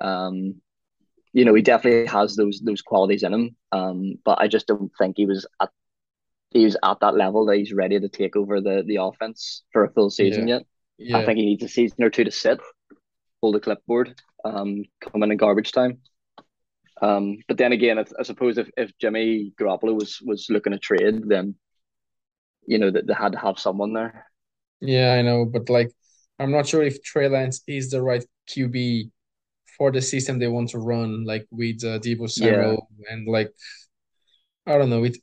Um, 0.00 0.60
you 1.32 1.44
know, 1.44 1.54
he 1.54 1.62
definitely 1.62 2.06
has 2.06 2.36
those 2.36 2.60
those 2.60 2.82
qualities 2.82 3.22
in 3.22 3.32
him. 3.32 3.56
Um, 3.72 4.14
but 4.24 4.40
I 4.40 4.48
just 4.48 4.66
don't 4.66 4.90
think 4.98 5.16
he 5.16 5.26
was 5.26 5.46
at 5.62 5.70
he 6.50 6.64
was 6.64 6.76
at 6.82 7.00
that 7.00 7.14
level 7.14 7.46
that 7.46 7.56
he's 7.56 7.72
ready 7.72 8.00
to 8.00 8.08
take 8.08 8.36
over 8.36 8.60
the 8.60 8.82
the 8.86 8.96
offense 8.96 9.62
for 9.72 9.84
a 9.84 9.92
full 9.92 10.10
season 10.10 10.48
yeah. 10.48 10.56
yet. 10.56 10.66
Yeah. 10.98 11.18
I 11.18 11.24
think 11.24 11.38
he 11.38 11.46
needs 11.46 11.62
a 11.62 11.68
season 11.68 12.02
or 12.02 12.10
two 12.10 12.24
to 12.24 12.30
sit, 12.30 12.58
hold 13.40 13.56
a 13.56 13.60
clipboard, 13.60 14.20
um, 14.44 14.84
come 15.00 15.22
in 15.22 15.30
in 15.30 15.36
garbage 15.36 15.72
time. 15.72 15.98
Um, 17.00 17.38
but 17.46 17.56
then 17.56 17.72
again, 17.72 17.98
I, 17.98 18.04
I 18.18 18.22
suppose 18.24 18.58
if, 18.58 18.68
if 18.76 18.90
Jimmy 18.98 19.52
Garoppolo 19.58 19.94
was 19.94 20.20
was 20.22 20.46
looking 20.50 20.72
to 20.72 20.78
trade, 20.78 21.22
then 21.28 21.54
you 22.66 22.78
know 22.78 22.90
that 22.90 23.06
they 23.06 23.14
had 23.14 23.32
to 23.32 23.38
have 23.38 23.58
someone 23.58 23.92
there. 23.92 24.26
Yeah, 24.80 25.14
I 25.14 25.22
know, 25.22 25.44
but 25.44 25.68
like 25.70 25.90
I'm 26.38 26.50
not 26.50 26.66
sure 26.66 26.82
if 26.82 27.02
Trey 27.02 27.28
Lance 27.28 27.62
is 27.66 27.90
the 27.90 28.02
right 28.02 28.24
QB 28.50 29.10
for 29.76 29.92
the 29.92 30.02
system 30.02 30.38
they 30.38 30.48
want 30.48 30.70
to 30.70 30.78
run, 30.78 31.24
like 31.24 31.46
with 31.50 31.84
uh, 31.84 31.98
Deebo 32.00 32.28
Samuel 32.28 32.88
yeah. 32.98 33.12
and 33.12 33.28
like 33.28 33.52
I 34.66 34.76
don't 34.76 34.90
know. 34.90 35.04
It 35.04 35.18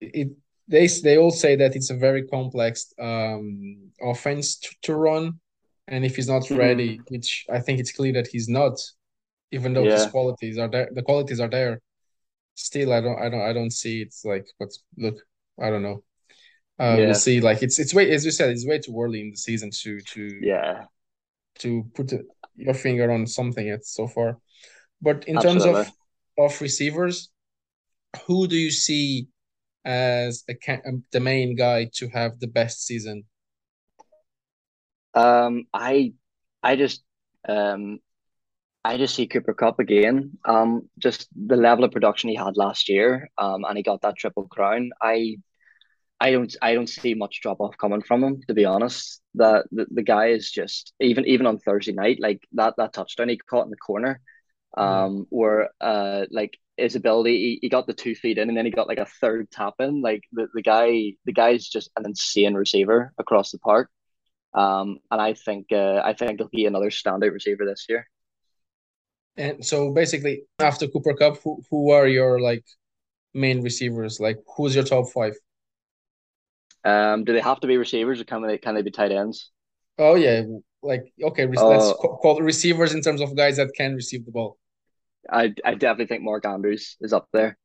it 0.00 0.28
they 0.68 0.86
they 0.86 1.16
all 1.16 1.30
say 1.30 1.56
that 1.56 1.74
it's 1.74 1.90
a 1.90 1.96
very 1.96 2.26
complex 2.26 2.92
um 3.00 3.90
offense 4.00 4.56
to, 4.58 4.68
to 4.82 4.94
run, 4.94 5.40
and 5.88 6.04
if 6.04 6.16
he's 6.16 6.28
not 6.28 6.42
mm-hmm. 6.42 6.56
ready, 6.56 7.00
which 7.08 7.46
I 7.50 7.60
think 7.60 7.80
it's 7.80 7.92
clear 7.92 8.12
that 8.12 8.28
he's 8.28 8.48
not, 8.48 8.78
even 9.50 9.72
though 9.72 9.84
yeah. 9.84 9.92
his 9.92 10.06
qualities 10.06 10.58
are 10.58 10.68
there, 10.68 10.88
the 10.92 11.02
qualities 11.02 11.40
are 11.40 11.48
there. 11.48 11.80
Still, 12.54 12.92
I 12.92 13.00
don't, 13.00 13.18
I 13.18 13.28
don't, 13.28 13.40
I 13.40 13.52
don't 13.52 13.72
see 13.72 14.02
it's 14.02 14.24
like. 14.24 14.46
But 14.58 14.70
look, 14.96 15.16
I 15.60 15.70
don't 15.70 15.82
know. 15.82 16.02
Uh, 16.78 16.96
yeah. 16.98 17.06
We'll 17.06 17.14
see. 17.14 17.40
Like 17.40 17.62
it's 17.62 17.78
it's 17.78 17.94
way 17.94 18.10
as 18.10 18.24
you 18.24 18.30
said, 18.30 18.50
it's 18.50 18.66
way 18.66 18.78
too 18.78 19.00
early 19.00 19.20
in 19.20 19.30
the 19.30 19.36
season 19.36 19.70
to 19.82 20.00
to 20.00 20.38
yeah 20.42 20.84
to 21.60 21.84
put 21.94 22.12
your 22.54 22.74
finger 22.74 23.10
on 23.10 23.26
something 23.26 23.66
yet 23.66 23.84
so 23.84 24.06
far. 24.06 24.38
But 25.00 25.24
in 25.26 25.36
Absolutely. 25.36 25.72
terms 25.72 25.88
of 25.88 26.44
of 26.44 26.60
receivers, 26.60 27.30
who 28.26 28.46
do 28.46 28.56
you 28.56 28.70
see 28.70 29.28
as 29.84 30.44
a, 30.48 30.80
um, 30.86 31.04
the 31.12 31.20
main 31.20 31.56
guy 31.56 31.90
to 31.94 32.08
have 32.08 32.40
the 32.40 32.46
best 32.46 32.86
season? 32.86 33.24
Um, 35.14 35.64
I 35.72 36.12
I 36.62 36.76
just 36.76 37.02
um 37.48 38.00
I 38.84 38.96
just 38.96 39.14
see 39.14 39.26
Cooper 39.26 39.54
Kupp 39.54 39.80
again. 39.80 40.38
Um, 40.44 40.88
just 40.98 41.28
the 41.34 41.56
level 41.56 41.84
of 41.84 41.92
production 41.92 42.30
he 42.30 42.36
had 42.36 42.56
last 42.56 42.88
year, 42.88 43.28
um, 43.36 43.64
and 43.64 43.76
he 43.76 43.82
got 43.82 44.02
that 44.02 44.16
triple 44.16 44.46
crown. 44.48 44.90
I, 45.02 45.36
I 46.20 46.30
don't, 46.30 46.54
I 46.62 46.74
don't 46.74 46.88
see 46.88 47.14
much 47.14 47.40
drop 47.42 47.60
off 47.60 47.76
coming 47.76 48.02
from 48.02 48.22
him. 48.24 48.40
To 48.48 48.54
be 48.54 48.64
honest, 48.64 49.20
that 49.34 49.66
the, 49.72 49.86
the 49.90 50.02
guy 50.02 50.28
is 50.28 50.50
just 50.50 50.94
even 51.00 51.26
even 51.26 51.46
on 51.46 51.58
Thursday 51.58 51.92
night, 51.92 52.18
like 52.20 52.40
that 52.52 52.74
that 52.78 52.92
touchdown 52.92 53.28
he 53.28 53.36
caught 53.36 53.64
in 53.64 53.70
the 53.70 53.76
corner, 53.76 54.20
um, 54.76 55.26
where 55.28 55.70
uh, 55.80 56.24
like 56.30 56.56
his 56.78 56.96
ability, 56.96 57.36
he, 57.36 57.58
he 57.62 57.68
got 57.68 57.86
the 57.86 57.92
two 57.92 58.14
feet 58.14 58.38
in, 58.38 58.48
and 58.48 58.56
then 58.56 58.64
he 58.64 58.70
got 58.70 58.88
like 58.88 58.98
a 58.98 59.06
third 59.20 59.50
tap 59.50 59.74
in. 59.78 60.00
Like 60.00 60.22
the, 60.32 60.48
the 60.54 60.62
guy, 60.62 61.14
the 61.24 61.32
guy's 61.32 61.66
just 61.66 61.90
an 61.96 62.04
insane 62.06 62.54
receiver 62.54 63.12
across 63.18 63.50
the 63.50 63.58
park. 63.58 63.90
Um, 64.54 64.98
and 65.10 65.20
I 65.20 65.34
think 65.34 65.66
uh, 65.72 66.00
I 66.04 66.14
think 66.14 66.38
he'll 66.38 66.48
be 66.48 66.66
another 66.66 66.90
standout 66.90 67.32
receiver 67.32 67.64
this 67.66 67.86
year. 67.88 68.06
And 69.36 69.64
so 69.64 69.92
basically, 69.92 70.42
after 70.58 70.88
Cooper 70.88 71.14
Kupp, 71.14 71.38
who, 71.42 71.62
who 71.70 71.90
are 71.92 72.08
your 72.08 72.40
like 72.40 72.64
main 73.34 73.62
receivers? 73.62 74.18
Like, 74.18 74.38
who's 74.56 74.74
your 74.74 74.84
top 74.84 75.10
five? 75.10 75.34
Um, 76.84 77.24
do 77.24 77.32
they 77.32 77.40
have 77.40 77.60
to 77.60 77.66
be 77.66 77.76
receivers, 77.76 78.20
or 78.20 78.24
can 78.24 78.42
they 78.42 78.58
can 78.58 78.74
they 78.74 78.82
be 78.82 78.90
tight 78.90 79.12
ends? 79.12 79.50
Oh 79.98 80.14
yeah, 80.14 80.42
like 80.82 81.12
okay, 81.22 81.44
uh, 81.44 81.66
let's 81.66 81.92
call 81.92 82.40
receivers 82.40 82.94
in 82.94 83.02
terms 83.02 83.20
of 83.20 83.36
guys 83.36 83.56
that 83.56 83.70
can 83.76 83.94
receive 83.94 84.24
the 84.24 84.32
ball. 84.32 84.58
I 85.30 85.54
I 85.64 85.74
definitely 85.74 86.06
think 86.06 86.22
Mark 86.22 86.46
Andrews 86.46 86.96
is 87.00 87.12
up 87.12 87.28
there 87.32 87.58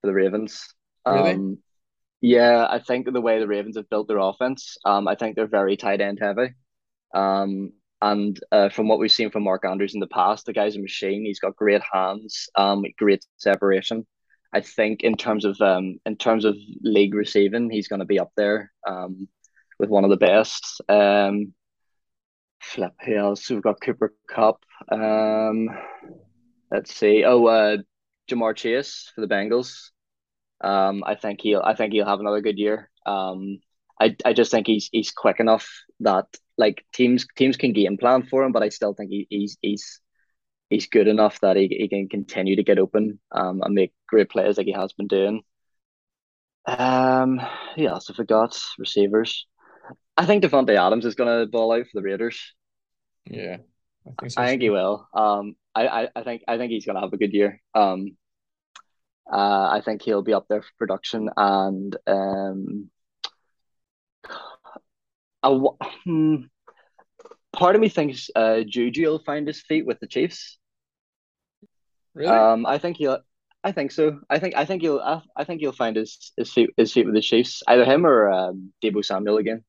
for 0.00 0.08
the 0.08 0.14
Ravens. 0.14 0.74
Really? 1.06 1.34
Um, 1.34 1.58
yeah, 2.20 2.66
I 2.68 2.78
think 2.78 3.10
the 3.10 3.20
way 3.20 3.38
the 3.38 3.46
Ravens 3.46 3.76
have 3.76 3.90
built 3.90 4.08
their 4.08 4.18
offense, 4.18 4.78
um, 4.84 5.06
I 5.06 5.14
think 5.14 5.36
they're 5.36 5.46
very 5.46 5.76
tight 5.76 6.00
end 6.00 6.18
heavy. 6.20 6.54
Um, 7.14 7.72
and 8.00 8.38
uh, 8.50 8.68
from 8.70 8.88
what 8.88 8.98
we've 8.98 9.12
seen 9.12 9.30
from 9.30 9.44
Mark 9.44 9.64
Andrews 9.64 9.94
in 9.94 10.00
the 10.00 10.06
past, 10.06 10.46
the 10.46 10.52
guy's 10.52 10.76
a 10.76 10.80
machine. 10.80 11.24
He's 11.24 11.40
got 11.40 11.56
great 11.56 11.82
hands, 11.92 12.48
um, 12.54 12.84
great 12.98 13.24
separation. 13.36 14.06
I 14.52 14.60
think 14.60 15.02
in 15.02 15.16
terms 15.16 15.44
of 15.44 15.60
um, 15.60 15.98
in 16.06 16.16
terms 16.16 16.44
of 16.44 16.56
league 16.82 17.14
receiving, 17.14 17.70
he's 17.70 17.88
going 17.88 18.00
to 18.00 18.06
be 18.06 18.20
up 18.20 18.30
there 18.36 18.70
um, 18.86 19.28
with 19.78 19.90
one 19.90 20.04
of 20.04 20.10
the 20.10 20.16
best. 20.16 20.80
Um, 20.88 21.54
flip 22.60 22.92
who 23.04 23.16
else? 23.16 23.50
We've 23.50 23.62
got 23.62 23.80
Cooper 23.80 24.14
Kupp. 24.28 24.64
Um, 24.90 25.68
let's 26.74 26.94
see. 26.94 27.24
Oh, 27.24 27.46
uh, 27.46 27.76
Ja'Marr 28.30 28.56
Chase 28.56 29.10
for 29.14 29.20
the 29.20 29.32
Bengals. 29.32 29.90
Um, 30.60 31.04
I 31.06 31.14
think 31.14 31.40
he'll 31.40 31.62
I 31.62 31.74
think 31.74 31.92
he'll 31.92 32.06
have 32.06 32.20
another 32.20 32.40
good 32.40 32.58
year. 32.58 32.90
Um, 33.06 33.58
I, 34.00 34.16
I 34.24 34.32
just 34.32 34.50
think 34.50 34.66
he's 34.66 34.88
he's 34.90 35.12
quick 35.12 35.40
enough 35.40 35.68
that 36.00 36.26
like 36.58 36.84
teams 36.92 37.26
teams 37.36 37.56
can 37.56 37.72
game 37.72 37.96
plan 37.96 38.24
for 38.24 38.42
him, 38.42 38.52
but 38.52 38.62
I 38.62 38.70
still 38.70 38.94
think 38.94 39.10
he, 39.10 39.26
he's 39.30 39.56
he's 39.62 40.00
he's 40.70 40.86
good 40.88 41.06
enough 41.06 41.38
that 41.40 41.56
he, 41.56 41.68
he 41.68 41.88
can 41.88 42.08
continue 42.08 42.56
to 42.56 42.64
get 42.64 42.78
open 42.78 43.20
um, 43.32 43.62
and 43.62 43.74
make 43.74 43.92
great 44.08 44.30
plays 44.30 44.56
like 44.56 44.66
he 44.66 44.72
has 44.72 44.92
been 44.92 45.06
doing. 45.06 45.42
Um, 46.66 47.40
else 47.76 48.10
I 48.10 48.14
forgot? 48.14 48.58
Receivers. 48.78 49.46
I 50.16 50.26
think 50.26 50.42
Davante 50.42 50.76
Adams 50.76 51.04
is 51.04 51.14
going 51.14 51.28
to 51.28 51.50
ball 51.50 51.72
out 51.72 51.84
for 51.84 52.00
the 52.00 52.02
Raiders. 52.02 52.54
Yeah, 53.26 53.58
I 54.06 54.10
think, 54.18 54.32
so 54.32 54.42
I 54.42 54.46
think 54.46 54.62
he 54.62 54.70
will. 54.70 55.06
Um, 55.12 55.56
I, 55.74 56.08
I, 56.14 56.22
think 56.22 56.42
I 56.46 56.56
think 56.56 56.70
he's 56.70 56.86
going 56.86 56.94
to 56.94 57.02
have 57.02 57.12
a 57.12 57.16
good 57.16 57.32
year. 57.32 57.60
Um, 57.74 58.16
uh, 59.30 59.68
I 59.72 59.82
think 59.84 60.02
he'll 60.02 60.22
be 60.22 60.34
up 60.34 60.46
there 60.48 60.62
for 60.62 60.68
production 60.78 61.30
and 61.36 61.96
um, 62.06 62.90
I, 65.42 65.60
hmm, 66.04 66.36
part 67.52 67.74
of 67.74 67.80
me 67.80 67.88
thinks 67.88 68.30
uh, 68.34 68.60
Juju 68.66 69.06
will 69.06 69.18
find 69.18 69.46
his 69.46 69.62
feet 69.62 69.86
with 69.86 70.00
the 70.00 70.06
Chiefs. 70.06 70.58
Really? 72.14 72.30
Um, 72.30 72.66
I 72.66 72.78
think 72.78 72.96
he'll. 72.96 73.18
I 73.62 73.72
think 73.72 73.92
so. 73.92 74.20
I 74.28 74.38
think 74.38 74.56
I 74.56 74.64
think 74.64 74.82
he'll. 74.82 75.00
I, 75.00 75.22
I 75.36 75.44
think 75.44 75.60
he'll 75.60 75.72
find 75.72 75.96
his 75.96 76.32
his 76.36 76.52
feet 76.52 76.70
his 76.76 76.92
feet 76.92 77.06
with 77.06 77.14
the 77.14 77.20
Chiefs. 77.20 77.62
Either 77.66 77.84
him 77.84 78.06
or 78.06 78.30
um, 78.30 78.72
Deebo 78.82 79.04
Samuel 79.04 79.38
again. 79.38 79.64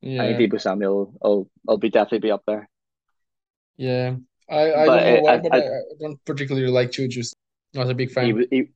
Yeah. 0.00 0.22
I 0.22 0.34
think 0.34 0.52
Deebo 0.52 0.60
Samuel 0.60 1.14
will 1.20 1.50
will 1.64 1.78
be 1.78 1.90
definitely 1.90 2.26
be 2.26 2.30
up 2.30 2.42
there. 2.46 2.68
Yeah, 3.76 4.16
I 4.52 4.82
I 4.82 4.86
but 4.86 4.96
don't 4.96 5.14
know 5.14 5.20
why, 5.22 5.32
I, 5.32 5.38
but 5.38 5.54
I, 5.54 5.58
I, 5.58 5.80
don't 6.00 6.24
particularly 6.24 6.68
like 6.68 6.92
Juju. 6.92 7.22
Not 7.74 7.90
a 7.90 7.94
big 7.94 8.10
fan. 8.10 8.46
He, 8.50 8.56
he, 8.56 8.68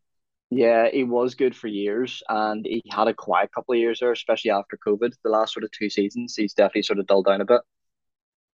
yeah, 0.51 0.89
he 0.91 1.05
was 1.05 1.35
good 1.35 1.55
for 1.55 1.69
years, 1.69 2.23
and 2.29 2.65
he 2.65 2.83
had 2.91 3.09
a 3.09 3.15
quiet 3.15 3.51
couple 3.53 3.75
of 3.75 3.81
years 3.81 4.01
there, 4.01 4.13
especially 4.13 4.53
after 4.53 4.79
COVID. 4.87 5.13
The 5.23 5.31
last 5.31 5.53
sort 5.53 5.65
of 5.65 5.71
two 5.73 5.91
seasons, 5.91 6.35
he's 6.37 6.55
definitely 6.55 6.83
sort 6.83 6.99
of 6.99 7.07
dulled 7.07 7.27
down 7.27 7.41
a 7.41 7.45
bit. 7.45 7.61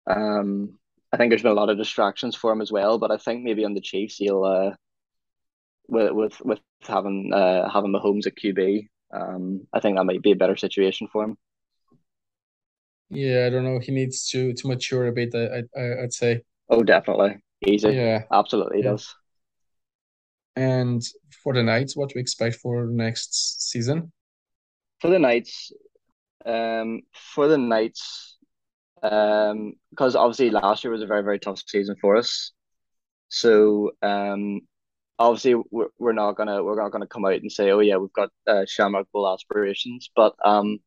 Um, 0.07 0.79
I 1.13 1.17
think 1.17 1.31
there's 1.31 1.43
been 1.43 1.53
a 1.53 1.55
lot 1.55 1.69
of 1.69 1.79
distractions 1.79 2.35
for 2.35 2.51
him 2.51 2.61
as 2.61 2.73
well, 2.73 2.99
but 2.99 3.11
I 3.11 3.19
think 3.19 3.45
maybe 3.45 3.65
on 3.65 3.75
the 3.75 3.81
Chiefs, 3.81 4.17
he'll 4.17 4.45
uh, 4.45 4.71
with 5.89 6.13
with 6.13 6.41
with 6.41 6.61
having 6.83 7.33
uh 7.33 7.69
having 7.71 7.93
Mahomes 7.93 8.27
at 8.27 8.37
QB, 8.37 8.89
um, 9.13 9.67
I 9.73 9.81
think 9.81 9.97
that 9.97 10.05
might 10.05 10.23
be 10.23 10.33
a 10.33 10.37
better 10.37 10.57
situation 10.57 11.09
for 11.13 11.25
him. 11.25 11.37
Yeah, 13.11 13.45
I 13.47 13.51
don't 13.51 13.65
know. 13.65 13.79
He 13.79 13.93
needs 13.93 14.29
to 14.31 14.55
to 14.55 14.69
mature 14.69 15.07
a 15.07 15.13
bit. 15.13 15.35
I, 15.35 15.63
I 15.79 16.03
I'd 16.03 16.13
say. 16.13 16.43
Oh, 16.73 16.83
definitely. 16.83 17.37
Easy. 17.67 17.91
Yeah, 17.91 18.23
absolutely 18.33 18.79
yeah. 18.79 18.93
does. 18.93 19.15
And 20.57 21.03
for 21.43 21.53
the 21.53 21.63
Knights, 21.63 21.95
what 21.95 22.13
we 22.15 22.21
expect 22.21 22.57
for 22.57 22.87
next 22.87 23.71
season? 23.71 24.11
For 25.01 25.11
the 25.11 25.19
Knights, 25.19 25.71
um, 26.47 27.03
for 27.13 27.47
the 27.47 27.59
Knights, 27.59 28.39
um, 29.03 29.75
because 29.91 30.17
obviously 30.17 30.49
last 30.49 30.83
year 30.83 30.93
was 30.93 31.03
a 31.03 31.07
very 31.07 31.23
very 31.23 31.39
tough 31.39 31.63
season 31.67 31.97
for 32.01 32.17
us. 32.17 32.53
So 33.29 33.93
um, 34.01 34.63
obviously 35.19 35.63
we're, 35.71 35.89
we're 35.99 36.13
not 36.13 36.37
gonna 36.37 36.65
we're 36.65 36.81
not 36.81 36.91
gonna 36.91 37.07
come 37.07 37.27
out 37.27 37.35
and 37.35 37.53
say 37.53 37.71
oh 37.71 37.81
yeah 37.81 37.97
we've 37.97 38.13
got 38.13 38.31
uh, 38.47 38.65
Shamrock 38.67 39.11
Bowl 39.13 39.31
aspirations, 39.31 40.09
but 40.17 40.35
um, 40.43 40.79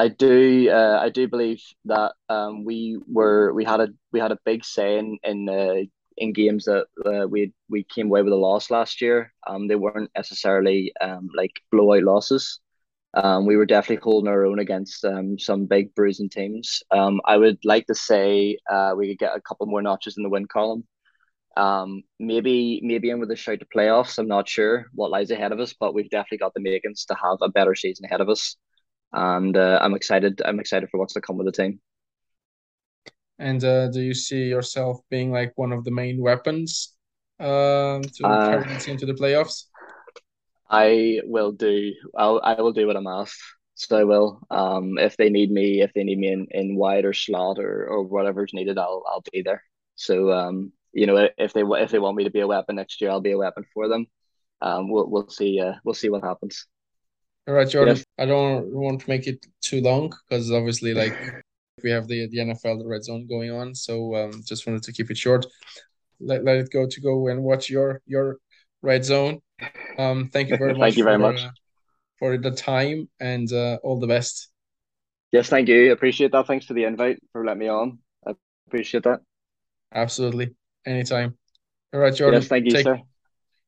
I 0.00 0.08
do 0.08 0.70
uh, 0.70 0.98
I 1.02 1.10
do 1.10 1.28
believe 1.28 1.62
that 1.84 2.12
um, 2.28 2.64
we 2.64 2.98
were 3.06 3.52
we 3.52 3.64
had 3.64 3.80
a 3.80 3.88
we 4.12 4.20
had 4.20 4.32
a 4.32 4.38
big 4.46 4.64
say 4.64 4.98
in 4.98 5.18
in 5.24 5.44
the 5.44 5.86
in 6.16 6.32
games 6.32 6.64
that 6.64 6.86
uh, 7.04 7.26
we 7.28 7.52
we 7.68 7.84
came 7.84 8.06
away 8.06 8.22
with 8.22 8.32
a 8.32 8.36
loss 8.36 8.70
last 8.70 9.00
year. 9.02 9.32
Um, 9.46 9.68
they 9.68 9.76
weren't 9.76 10.10
necessarily 10.16 10.92
um, 11.00 11.28
like 11.36 11.52
blowout 11.70 12.04
losses. 12.04 12.60
Um, 13.14 13.46
we 13.46 13.56
were 13.56 13.66
definitely 13.66 14.02
holding 14.02 14.28
our 14.28 14.46
own 14.46 14.58
against 14.60 15.04
um, 15.04 15.38
some 15.38 15.66
big 15.66 15.94
bruising 15.94 16.30
teams. 16.30 16.82
Um, 16.92 17.20
I 17.26 17.36
would 17.36 17.58
like 17.64 17.86
to 17.88 17.94
say 17.94 18.58
uh, 18.70 18.94
we 18.96 19.08
could 19.08 19.18
get 19.18 19.36
a 19.36 19.40
couple 19.42 19.66
more 19.66 19.82
notches 19.82 20.16
in 20.16 20.22
the 20.22 20.30
win 20.30 20.46
column. 20.46 20.84
Um, 21.56 22.04
maybe 22.20 22.80
maybe 22.84 23.10
in 23.10 23.20
with 23.20 23.30
a 23.32 23.36
shout 23.36 23.60
to 23.60 23.66
playoffs. 23.66 24.18
I'm 24.18 24.28
not 24.28 24.48
sure 24.48 24.86
what 24.94 25.10
lies 25.10 25.30
ahead 25.30 25.52
of 25.52 25.60
us, 25.60 25.74
but 25.78 25.94
we've 25.94 26.10
definitely 26.10 26.38
got 26.38 26.54
the 26.54 26.60
makings 26.60 27.04
to 27.06 27.16
have 27.22 27.38
a 27.42 27.50
better 27.50 27.74
season 27.74 28.06
ahead 28.06 28.22
of 28.22 28.30
us. 28.30 28.56
And 29.12 29.56
uh, 29.56 29.78
I'm 29.82 29.94
excited. 29.94 30.40
I'm 30.44 30.60
excited 30.60 30.88
for 30.90 30.98
what's 30.98 31.14
to 31.14 31.20
come 31.20 31.36
with 31.36 31.46
the 31.46 31.52
team. 31.52 31.80
And 33.38 33.64
uh, 33.64 33.88
do 33.88 34.00
you 34.00 34.14
see 34.14 34.44
yourself 34.44 35.00
being 35.10 35.32
like 35.32 35.52
one 35.56 35.72
of 35.72 35.84
the 35.84 35.90
main 35.90 36.20
weapons 36.20 36.94
um, 37.40 38.02
to 38.02 38.24
uh, 38.24 38.50
carry 38.50 38.74
the 38.74 38.80
team 38.80 38.98
to 38.98 39.06
the 39.06 39.14
playoffs? 39.14 39.64
I 40.68 41.20
will 41.24 41.52
do. 41.52 41.92
I'll. 42.16 42.40
I 42.44 42.60
will 42.60 42.72
do 42.72 42.86
what 42.86 42.96
I'm 42.96 43.06
asked. 43.06 43.42
So 43.74 43.98
I 43.98 44.04
will. 44.04 44.40
Um, 44.50 44.98
if 44.98 45.16
they 45.16 45.30
need 45.30 45.50
me, 45.50 45.80
if 45.80 45.92
they 45.94 46.04
need 46.04 46.18
me 46.18 46.28
in, 46.28 46.46
in 46.50 46.76
wide 46.76 47.06
or 47.06 47.14
slot 47.14 47.58
or, 47.58 47.86
or 47.86 48.02
whatever's 48.02 48.52
needed, 48.52 48.78
I'll 48.78 49.02
I'll 49.08 49.24
be 49.32 49.42
there. 49.42 49.64
So 49.96 50.32
um, 50.32 50.72
you 50.92 51.06
know, 51.06 51.28
if 51.38 51.54
they 51.54 51.62
if 51.62 51.90
they 51.90 51.98
want 51.98 52.16
me 52.16 52.24
to 52.24 52.30
be 52.30 52.40
a 52.40 52.46
weapon 52.46 52.76
next 52.76 53.00
year, 53.00 53.10
I'll 53.10 53.22
be 53.22 53.32
a 53.32 53.38
weapon 53.38 53.64
for 53.72 53.88
them. 53.88 54.06
Um, 54.60 54.90
we'll 54.90 55.08
we'll 55.08 55.30
see. 55.30 55.60
Uh, 55.60 55.74
we'll 55.82 55.94
see 55.94 56.10
what 56.10 56.22
happens. 56.22 56.66
All 57.50 57.56
right, 57.56 57.68
Jordan. 57.68 57.96
Yes. 57.96 58.06
I 58.16 58.26
don't 58.26 58.72
want 58.72 59.00
to 59.00 59.10
make 59.10 59.26
it 59.26 59.44
too 59.60 59.80
long 59.80 60.08
because 60.28 60.52
obviously, 60.52 60.94
like 60.94 61.12
we 61.82 61.90
have 61.90 62.06
the 62.06 62.28
the 62.28 62.38
NFL 62.38 62.78
the 62.78 62.86
red 62.86 63.02
zone 63.02 63.26
going 63.26 63.50
on. 63.50 63.74
So 63.74 64.14
um, 64.14 64.44
just 64.46 64.68
wanted 64.68 64.84
to 64.84 64.92
keep 64.92 65.10
it 65.10 65.18
short. 65.18 65.46
Let, 66.20 66.44
let 66.44 66.58
it 66.58 66.70
go 66.70 66.86
to 66.86 67.00
go 67.00 67.26
and 67.26 67.42
watch 67.42 67.68
your 67.68 68.02
your 68.06 68.36
red 68.82 69.04
zone. 69.04 69.40
Um, 69.98 70.30
thank 70.32 70.50
you 70.50 70.58
very 70.58 70.74
much. 70.78 70.80
thank 70.80 70.96
you 70.98 71.02
very 71.02 71.16
for, 71.16 71.32
much 71.32 71.40
uh, 71.40 71.50
for 72.20 72.38
the 72.38 72.52
time 72.52 73.08
and 73.18 73.52
uh, 73.52 73.78
all 73.82 73.98
the 73.98 74.06
best. 74.06 74.48
Yes, 75.32 75.48
thank 75.48 75.68
you. 75.68 75.90
Appreciate 75.90 76.30
that. 76.30 76.46
Thanks 76.46 76.66
for 76.66 76.74
the 76.74 76.84
invite 76.84 77.18
for 77.32 77.44
letting 77.44 77.58
me 77.58 77.68
on. 77.68 77.98
I 78.24 78.34
appreciate 78.68 79.02
that. 79.02 79.22
Absolutely. 79.92 80.54
Anytime. 80.86 81.36
All 81.92 81.98
right, 81.98 82.14
Jordan. 82.14 82.42
Yes, 82.42 82.48
thank 82.48 82.66
you, 82.66 82.70
take, 82.70 82.84
sir. 82.84 83.00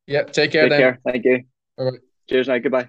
Yeah, 0.07 0.23
take 0.23 0.53
care. 0.53 0.69
Take 0.69 0.71
then. 0.71 0.81
care. 0.81 1.01
Thank 1.05 1.25
you. 1.25 1.43
All 1.79 1.91
right. 1.91 2.01
Cheers, 2.29 2.47
night. 2.47 2.63
Goodbye. 2.63 2.89